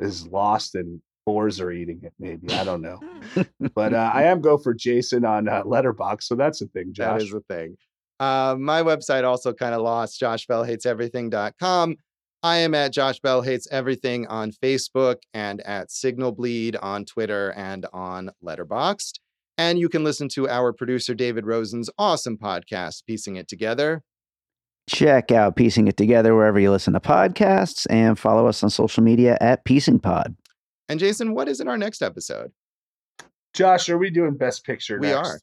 [0.00, 2.50] is lost and boars are eating it, maybe.
[2.54, 2.98] I don't know.
[3.74, 7.20] but uh, I am Go for Jason on uh, Letterboxd, so that's a thing, Josh.
[7.20, 7.76] That is a thing.
[8.22, 11.96] Uh, my website also kind of lost, joshbellhateseverything.com.
[12.44, 17.52] I am at Josh Bell Hates Everything on Facebook and at Signal Bleed on Twitter
[17.56, 19.14] and on Letterboxd.
[19.58, 24.04] And you can listen to our producer David Rosen's awesome podcast, Piecing It Together.
[24.88, 29.02] Check out Piecing It Together wherever you listen to podcasts and follow us on social
[29.02, 30.36] media at Piecing Pod.
[30.88, 32.52] And Jason, what is in our next episode?
[33.52, 35.00] Josh, are we doing Best Picture?
[35.00, 35.28] We next?
[35.28, 35.40] are.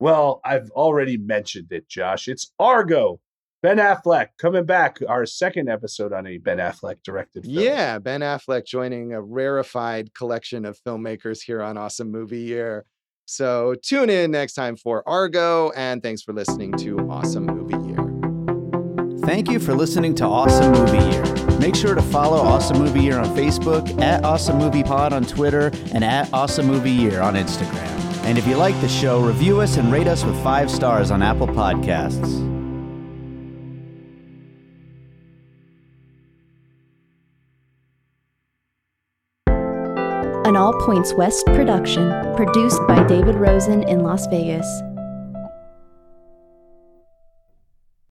[0.00, 2.26] Well, I've already mentioned it, Josh.
[2.26, 3.20] It's Argo.
[3.62, 4.98] Ben Affleck coming back.
[5.06, 7.58] Our second episode on a Ben Affleck directed film.
[7.58, 12.86] Yeah, Ben Affleck joining a rarefied collection of filmmakers here on Awesome Movie Year.
[13.26, 19.18] So tune in next time for Argo, and thanks for listening to Awesome Movie Year.
[19.26, 21.58] Thank you for listening to Awesome Movie Year.
[21.58, 25.70] Make sure to follow Awesome Movie Year on Facebook, at Awesome Movie Pod on Twitter,
[25.92, 27.99] and at Awesome Movie Year on Instagram.
[28.24, 31.22] And if you like the show, review us and rate us with five stars on
[31.22, 32.48] Apple Podcasts.
[40.46, 44.66] An All Points West production, produced by David Rosen in Las Vegas.